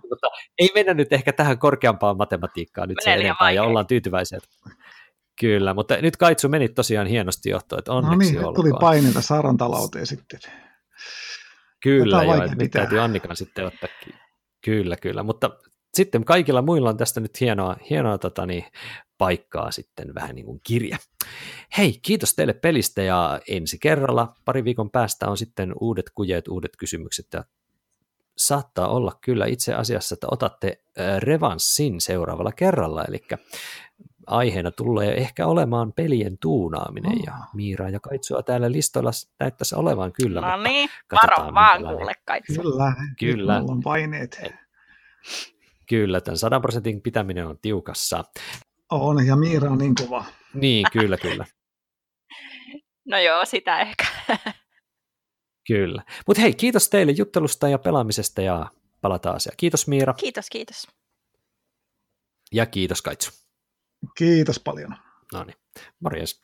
[0.10, 0.28] mutta
[0.60, 4.40] ei mennä nyt ehkä tähän korkeampaan matematiikkaan nyt se enempää ja ollaan tyytyväisiä.
[5.40, 9.58] Kyllä, mutta nyt Kaitsu meni tosiaan hienosti johtoon, että onneksi no niin, tuli paineita Saaran
[9.58, 10.40] talouteen sitten.
[11.84, 13.90] Kyllä, joo, nyt täytyy Annikan sitten ottaa.
[14.66, 15.50] Kyllä, kyllä, mutta
[15.94, 18.66] sitten kaikilla muilla on tästä nyt hienoa, hienoa tota niin,
[19.24, 20.98] paikkaa sitten vähän niin kuin kirja.
[21.78, 26.78] Hei, kiitos teille pelistä ja ensi kerralla pari viikon päästä on sitten uudet kujeet, uudet
[26.78, 27.44] kysymykset ja
[28.38, 30.84] saattaa olla kyllä itse asiassa, että otatte
[31.20, 33.22] revanssin seuraavalla kerralla, eli
[34.28, 37.26] aiheena tulee ehkä olemaan pelien tuunaaminen, oh.
[37.26, 40.42] ja Miira ja Kaitsua täällä listoilla näyttäisi olevan kyllä.
[40.42, 42.62] No niin, varo vaan kuule Kaitsu.
[42.62, 43.64] Kyllä, kyllä.
[43.68, 44.42] on paineet.
[45.90, 48.24] Kyllä, tämän 100 prosentin pitäminen on tiukassa.
[48.92, 50.26] On, ja Miira on niin kova.
[50.54, 51.46] Niin, kyllä, kyllä.
[53.12, 54.06] no joo, sitä ehkä.
[55.68, 56.04] kyllä.
[56.28, 58.72] Mutta hei, kiitos teille juttelusta ja pelaamisesta ja
[59.02, 59.58] palataan asiaan.
[59.58, 60.14] Kiitos Miira.
[60.14, 60.88] Kiitos, kiitos.
[62.52, 63.32] Ja kiitos Kaitsu.
[64.18, 64.96] Kiitos paljon.
[65.34, 65.58] No niin,
[66.00, 66.44] morjens.